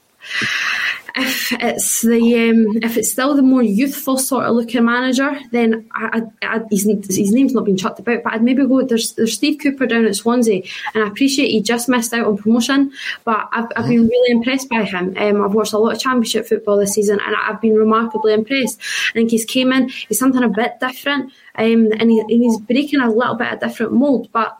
[1.15, 5.89] if it's the um, if it's still the more youthful sort of looking manager, then
[5.93, 8.23] I, I, I, his, his name's not been chucked about.
[8.23, 8.83] But I'd maybe go.
[8.83, 12.37] There's there's Steve Cooper down at Swansea, and I appreciate he just missed out on
[12.37, 12.91] promotion,
[13.25, 15.15] but I've, I've been really impressed by him.
[15.17, 18.79] Um, I've watched a lot of Championship football this season, and I've been remarkably impressed.
[19.09, 19.89] I think he's came in.
[19.89, 23.59] He's something a bit different, um, and, he, and he's breaking a little bit of
[23.59, 24.58] different mould, but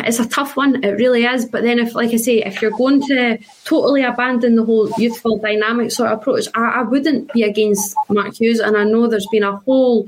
[0.00, 0.82] it's a tough one.
[0.84, 1.44] It really is.
[1.46, 5.38] But then, if, like I say, if you're going to totally abandon the whole youthful
[5.38, 8.60] dynamic sort of approach, I, I wouldn't be against Mark Hughes.
[8.60, 10.06] And I know there's been a whole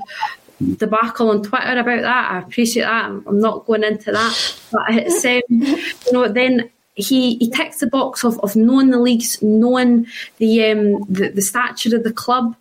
[0.76, 2.31] debacle on Twitter about that.
[2.33, 3.05] I appreciate that.
[3.05, 4.57] I'm, not going into that.
[4.70, 8.99] But it's, um, you know, then he, he ticks the box of, of knowing the
[8.99, 10.07] leagues, knowing
[10.39, 12.57] the, um, the the stature of the club,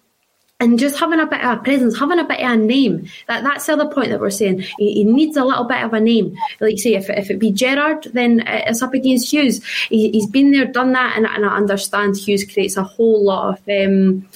[0.60, 3.08] and just having a bit of a presence, having a bit of a name.
[3.28, 4.60] That that's the other point that we're saying.
[4.78, 6.36] He, he needs a little bit of a name.
[6.60, 9.64] Like say, if, if it be Gerrard, then it's up against Hughes.
[9.88, 13.60] He, he's been there, done that, and, and I understand Hughes creates a whole lot
[13.60, 13.70] of.
[13.70, 14.28] Um,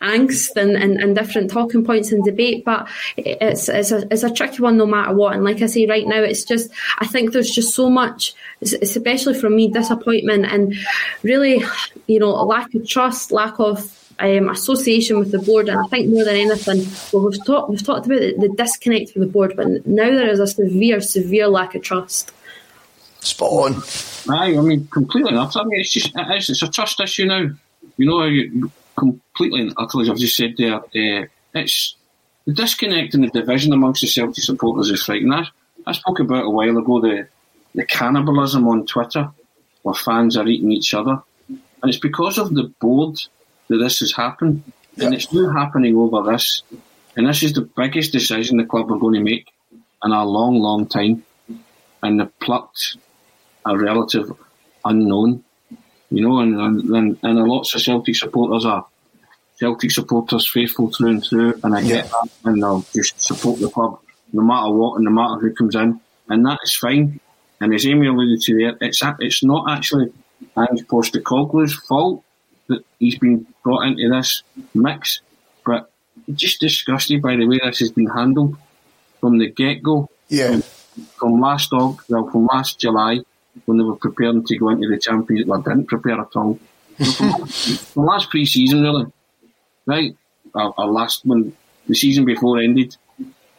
[0.00, 4.32] angst and, and, and different talking points and debate but it's, it's, a, it's a
[4.32, 7.32] tricky one no matter what and like I say right now it's just I think
[7.32, 10.74] there's just so much especially from me disappointment and
[11.22, 11.62] really
[12.06, 15.86] you know a lack of trust lack of um, association with the board, and I
[15.88, 19.32] think more than anything, well, we've talked we've talked about the, the disconnect with the
[19.32, 22.32] board, but now there is a severe, severe lack of trust.
[23.20, 23.82] Spot on.
[24.28, 25.64] Aye, I mean, completely and utterly.
[25.64, 27.50] I mean, it's just it is, it's a trust issue now.
[27.96, 31.96] You know, you, completely and utterly, as I've just said there, uh, it's
[32.46, 35.32] the disconnect and the division amongst the Celtic supporters is frightening.
[35.32, 35.46] I,
[35.86, 37.28] I spoke about a while ago the
[37.74, 39.30] the cannibalism on Twitter,
[39.82, 43.20] where fans are eating each other, and it's because of the board
[43.68, 44.64] that this has happened,
[44.96, 46.62] and it's now happening over this,
[47.16, 49.52] and this is the biggest decision the club are going to make
[50.02, 51.24] in a long, long time,
[52.02, 52.96] and they've plucked
[53.66, 54.32] a relative
[54.84, 55.44] unknown,
[56.10, 58.86] you know, and and, and lots of Celtic supporters are
[59.58, 63.68] Celtic supporters faithful through and through, and I get that, and they'll just support the
[63.68, 64.00] club
[64.32, 67.20] no matter what and no matter who comes in, and that is fine.
[67.60, 70.12] And as Amy alluded to there, it's it's not actually
[70.56, 72.22] Ange Postecoglou's fault
[72.68, 74.42] that he's been brought into this
[74.74, 75.20] mix,
[75.64, 75.90] but
[76.34, 78.56] just disgusted by the way this has been handled
[79.20, 80.08] from the get go.
[80.28, 80.60] Yeah.
[81.16, 83.20] From last Aug, well, from last July,
[83.66, 85.48] when they were preparing to go into the Champions League.
[85.48, 86.58] Well, didn't prepare at all.
[86.98, 89.06] the last pre-season, really,
[89.86, 90.16] right?
[90.54, 91.56] Our, our last when
[91.86, 92.96] the season before ended,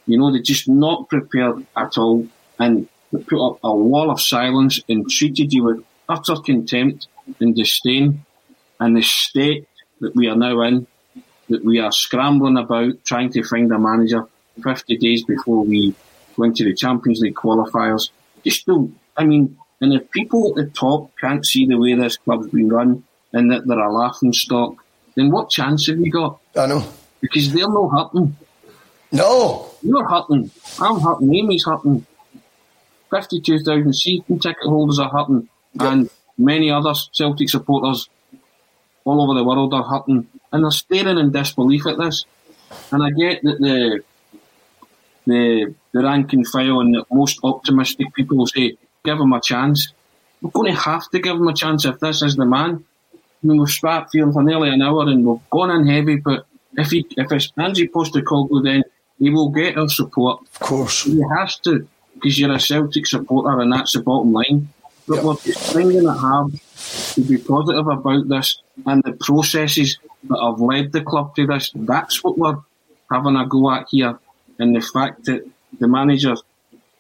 [0.06, 2.28] you know, they just not prepared at all,
[2.58, 7.08] and they put up a wall of silence and treated you with utter contempt
[7.40, 8.26] and disdain.
[8.80, 9.68] And the state
[10.00, 10.88] that we are now in,
[11.50, 14.26] that we are scrambling about trying to find a manager
[14.64, 15.94] 50 days before we
[16.36, 18.10] go into the Champions League qualifiers.
[18.44, 22.18] Just don't, I mean, and if people at the top can't see the way this
[22.18, 23.04] club's been run
[23.34, 24.76] and that they're a laughing stock,
[25.16, 26.40] then what chance have you got?
[26.56, 26.86] I know.
[27.22, 28.36] Because they're no hurting.
[29.12, 29.70] No.
[29.82, 30.52] You're hurting.
[30.80, 31.34] I'm hurting.
[31.34, 32.06] Amy's hurting.
[33.12, 35.50] 52,000 season ticket holders are hurting.
[35.74, 35.92] Yep.
[35.92, 38.10] And many other Celtic supporters
[39.06, 40.28] all over the world are hurting.
[40.52, 42.26] And they're staring in disbelief at this.
[42.92, 44.04] And I get that the
[45.26, 49.94] the the rank and file and the most optimistic people say, give him a chance.
[50.42, 52.84] We're going to have to give him a chance if this is the man.
[53.14, 56.46] I mean, we've spat here for nearly an hour and we've gone in heavy, but
[56.78, 58.84] if he if it's Ange Postecoglou, then
[59.18, 60.42] he will get our support.
[60.42, 61.04] Of course.
[61.04, 64.70] He has to, because you're a Celtic supporter and that's the bottom line.
[65.08, 65.24] But yep.
[65.24, 66.52] we're just finding it hard
[67.14, 69.98] to be positive about this and the processes
[70.30, 71.72] that have led the club to this.
[71.74, 72.58] That's what we're
[73.12, 74.20] having a go at here.
[74.60, 76.36] And the fact that the manager,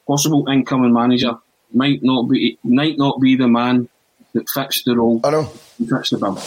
[0.07, 1.37] possible incoming manager,
[1.73, 3.89] might not be might not be the man
[4.33, 5.19] that fits the role.
[5.23, 5.43] I know.
[5.43, 6.37] Fits the bill.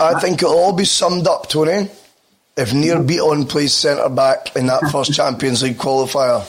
[0.00, 1.88] I think it'll all be summed up, Tony,
[2.56, 6.42] if Nir Bitton plays centre back in that first Champions League qualifier.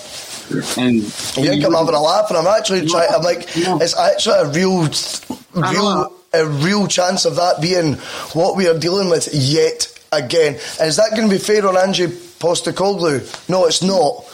[0.77, 3.09] And you think I'm having a laugh, and I'm actually trying.
[3.13, 6.09] I'm like, it's actually a real, real, uh-huh.
[6.33, 7.93] a real chance of that being
[8.33, 10.55] what we are dealing with yet again.
[10.81, 12.07] Is that going to be fair on Ange
[12.39, 13.49] Postecoglou?
[13.49, 14.25] No, it's not,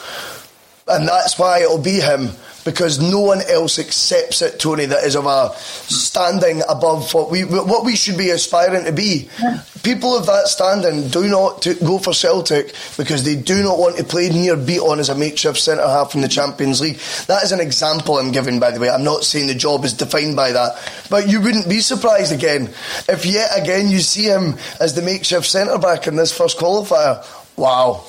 [0.87, 2.29] and that's why it'll be him
[2.69, 7.43] because no one else accepts it, Tony, that is of a standing above what we
[7.43, 9.27] what we should be aspiring to be.
[9.41, 9.63] Yeah.
[9.81, 14.03] People of that standing do not go for Celtic because they do not want to
[14.03, 16.97] play Nir Bitton as a makeshift centre half in the Champions League.
[17.25, 18.91] That is an example I'm giving, by the way.
[18.91, 20.77] I'm not saying the job is defined by that,
[21.09, 22.69] but you wouldn't be surprised again
[23.07, 27.25] if yet again you see him as the makeshift centre back in this first qualifier.
[27.57, 28.05] Wow.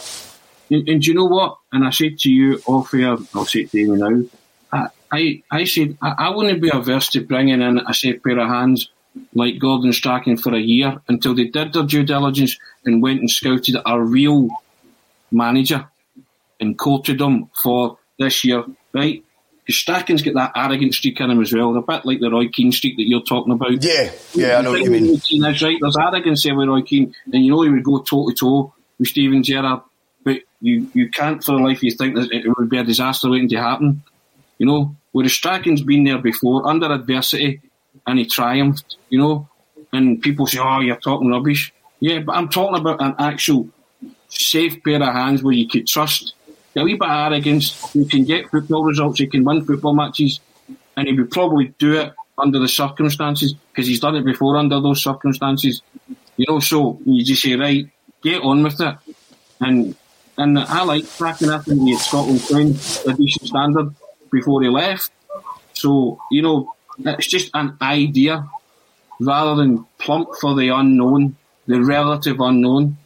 [0.71, 1.57] And, and, do you know what?
[1.73, 4.23] And I said to you off air, I'll say it to you now,
[5.13, 8.49] I, I said I, I wouldn't be averse to bringing in a safe pair of
[8.49, 8.91] hands
[9.35, 13.31] like Gordon Strachan for a year until they did their due diligence and went and
[13.31, 14.49] scouted a real
[15.31, 15.89] manager
[16.61, 19.25] and courted him for this year, right?
[19.65, 22.49] Because Strachan's got that arrogant streak in him as well, a bit like the Roy
[22.49, 23.83] Keane streak that you're talking about.
[23.83, 25.15] Yeah, yeah, I know what you mean.
[25.15, 25.79] Is right.
[25.81, 28.75] There's arrogance there with Roy Keane, and you know he would go toe to toe
[28.99, 29.83] with Steven Gerrard,
[30.25, 32.85] but you, you can't for the life of you think that it would be a
[32.85, 34.03] disaster waiting to happen.
[34.59, 37.61] You know, whereas Strachan's been there before under adversity
[38.07, 39.49] and he triumphed, you know,
[39.93, 41.73] and people say, oh, you're talking rubbish.
[42.01, 43.69] Yeah, but I'm talking about an actual
[44.29, 46.35] safe pair of hands where you could trust.
[46.77, 50.39] A wee bit of arrogance, you can get football results, you can win football matches,
[50.97, 54.81] and he would probably do it under the circumstances because he's done it before under
[54.81, 55.83] those circumstances.
[56.37, 57.87] You know, so you just say, right,
[58.23, 58.97] get on with it.
[59.61, 59.97] And
[60.39, 62.71] and I like Strachan I think the Scotland playing
[63.07, 63.95] a decent standard
[64.31, 65.11] before he left.
[65.74, 68.49] So, you know, it's just an idea
[69.20, 72.97] rather than plump for the unknown, the relative unknown.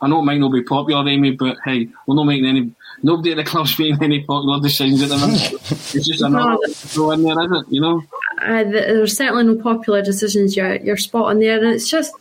[0.00, 2.72] I know it might not be popular, Amy, but hey, we're not making any.
[3.04, 5.52] Nobody at the club's making any popular decisions at the minute.
[5.52, 7.66] it's just another throw in there, isn't it?
[7.70, 8.02] You know.
[8.40, 10.56] Uh, there's certainly no popular decisions.
[10.56, 12.12] You're you're spot on there, and it's just,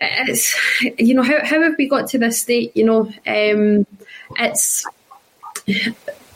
[0.00, 0.56] it's
[0.98, 2.74] you know how how have we got to this state?
[2.74, 3.86] You know, um,
[4.38, 4.86] it's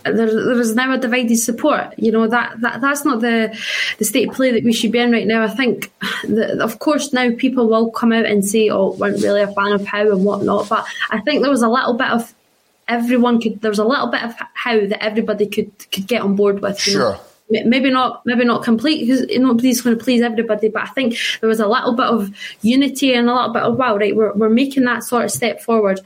[0.05, 1.95] there, there is now a divided support.
[1.99, 3.59] You know that, that that's not the
[3.99, 5.43] the state of play that we should be in right now.
[5.43, 5.93] I think,
[6.25, 9.73] that, of course, now people will come out and say, "Oh, weren't really a fan
[9.73, 12.35] of Howe and whatnot." But I think there was a little bit of
[12.89, 13.61] everyone could.
[13.61, 16.79] There was a little bit of Howe that everybody could could get on board with.
[16.79, 17.13] Sure.
[17.13, 17.21] Know?
[17.51, 21.49] Maybe not maybe not complete because nobody's going to please everybody but i think there
[21.49, 22.31] was a little bit of
[22.63, 25.61] unity and a little bit of wow right we're, we're making that sort of step
[25.61, 26.01] forward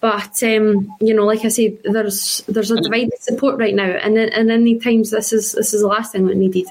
[0.00, 4.18] but um, you know like i said there's there's a divided support right now and
[4.18, 6.66] and any times this is this is the last thing that needed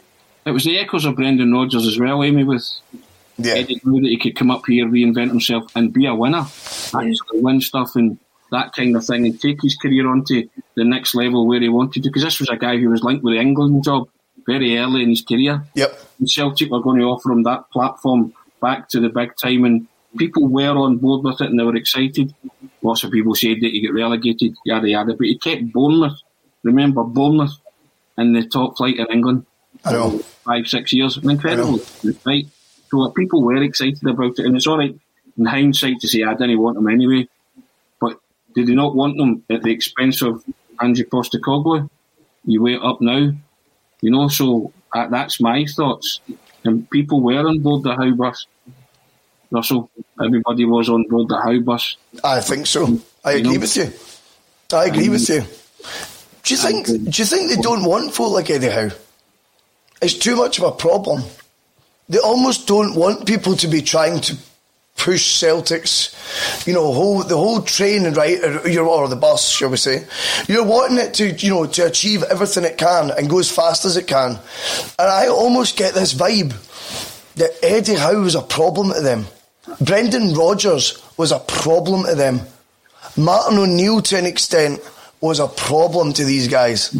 [0.45, 2.67] it was the echoes of Brendan Rodgers as well Amy with
[3.37, 3.53] yeah.
[3.53, 7.11] Eddie knew that he could come up here reinvent himself and be a winner actually
[7.33, 7.41] yeah.
[7.41, 8.19] win stuff and
[8.51, 12.03] that kind of thing and take his career onto the next level where he wanted
[12.03, 12.09] to.
[12.09, 14.09] Because this was a guy who was linked with the England job
[14.45, 15.65] very early in his career.
[15.75, 15.99] Yep.
[16.19, 19.87] And Celtic were going to offer him that platform back to the big time, and
[20.17, 22.33] people were on board with it and they were excited.
[22.81, 26.19] Lots of people said that he got relegated, yada yada, but he kept Bournemouth.
[26.63, 27.53] Remember Bournemouth
[28.17, 29.45] in the top flight in England.
[29.85, 30.19] I know.
[30.19, 31.17] five, six years.
[31.17, 31.79] Incredible,
[32.25, 32.45] right?
[32.89, 34.95] So uh, people were excited about it, and it's all right
[35.37, 37.27] in hindsight to say I didn't want him anyway.
[38.53, 40.43] Did they not want them at the expense of
[40.81, 41.89] Ange Postecoglou?
[42.45, 43.31] You wait up now,
[44.01, 44.27] you know.
[44.27, 46.19] So uh, that's my thoughts.
[46.63, 48.45] And people were on board the Howe bus.
[49.51, 49.89] Russell,
[50.23, 51.97] everybody was on board the Howe bus.
[52.23, 52.99] I think so.
[53.23, 53.91] I agree with you.
[54.73, 55.41] I agree with you.
[56.43, 56.87] Do you think?
[56.87, 58.89] Do you think they don't want folk like Eddie Howe?
[60.01, 61.23] It's too much of a problem.
[62.09, 64.37] They almost don't want people to be trying to
[64.97, 69.77] push Celtics, you know, whole, the whole train, right, or, or the bus, shall we
[69.77, 70.05] say.
[70.47, 73.83] You're wanting it to, you know, to achieve everything it can and go as fast
[73.85, 74.31] as it can.
[74.99, 76.51] And I almost get this vibe
[77.35, 79.25] that Eddie Howe was a problem to them.
[79.79, 82.41] Brendan Rodgers was a problem to them.
[83.17, 84.79] Martin O'Neill, to an extent,
[85.19, 86.93] was a problem to these guys.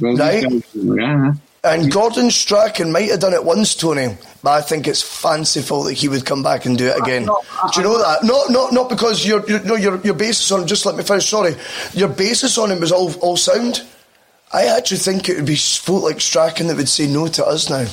[0.00, 0.42] Well, right?
[0.42, 1.32] guys- yeah.
[1.64, 5.94] And Gordon Strachan might have done it once, Tony, but I think it's fanciful that
[5.94, 7.24] he would come back and do it again.
[7.24, 8.22] do you know that?
[8.22, 10.66] Not, not, not because your, your, no, your, your basis on him.
[10.66, 11.26] Just let me finish.
[11.26, 11.54] Sorry,
[11.94, 13.82] your basis on him was all, all sound.
[14.52, 17.70] I actually think it would be folk like Strachan that would say no to us
[17.70, 17.86] now.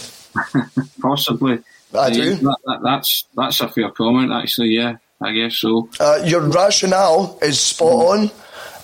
[1.02, 1.60] Possibly.
[1.98, 2.36] I do.
[2.36, 4.70] That, that, that's that's a fair comment, actually.
[4.70, 5.90] Yeah, I guess so.
[6.00, 8.32] Uh, your rationale is spot on.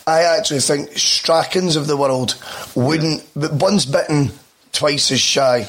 [0.07, 2.35] I actually think Strachan's of the world
[2.75, 4.31] wouldn't, but once bitten,
[4.72, 5.68] twice as shy.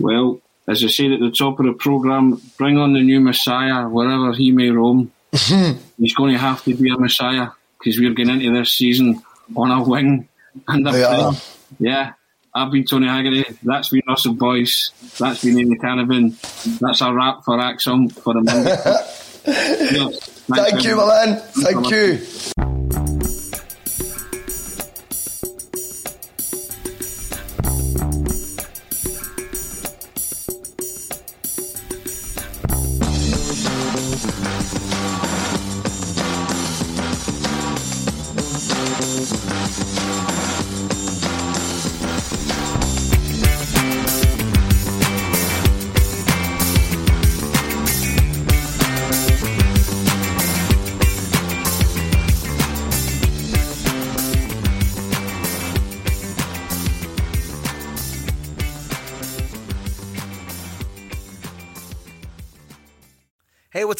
[0.00, 3.88] Well, as I said at the top of the programme, bring on the new Messiah
[3.88, 5.12] wherever he may roam.
[5.32, 5.78] Mm-hmm.
[5.98, 7.48] He's going to have to be a Messiah
[7.78, 9.22] because we're getting into this season
[9.56, 10.28] on a wing
[10.68, 11.32] and a.
[11.78, 12.12] Yeah,
[12.54, 13.44] I've been Tony Haggerty.
[13.62, 14.92] That's been Russell Boyce.
[15.18, 16.38] That's been Amy Canavan.
[16.78, 18.40] That's a wrap for ACSOM for the.
[19.90, 20.18] Cheers.
[20.44, 21.40] Thanks, Thank you, man.
[21.62, 23.40] Thank you.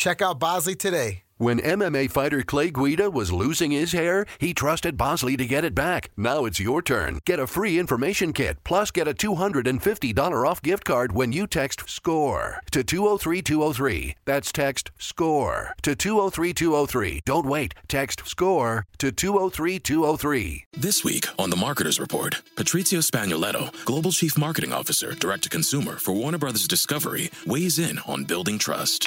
[0.00, 1.24] Check out Bosley today.
[1.36, 5.74] When MMA fighter Clay Guida was losing his hair, he trusted Bosley to get it
[5.74, 6.10] back.
[6.16, 7.20] Now it's your turn.
[7.26, 11.86] Get a free information kit, plus get a $250 off gift card when you text
[11.86, 14.16] SCORE to 203203.
[14.24, 17.20] That's text SCORE to 203203.
[17.26, 17.74] Don't wait.
[17.86, 20.64] Text SCORE to 203203.
[20.72, 25.96] This week on The Marketer's Report, Patrizio Spagnoletto, Global Chief Marketing Officer, Direct to Consumer
[25.96, 29.06] for Warner Brothers Discovery, weighs in on building trust.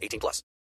[0.01, 0.43] 18 plus.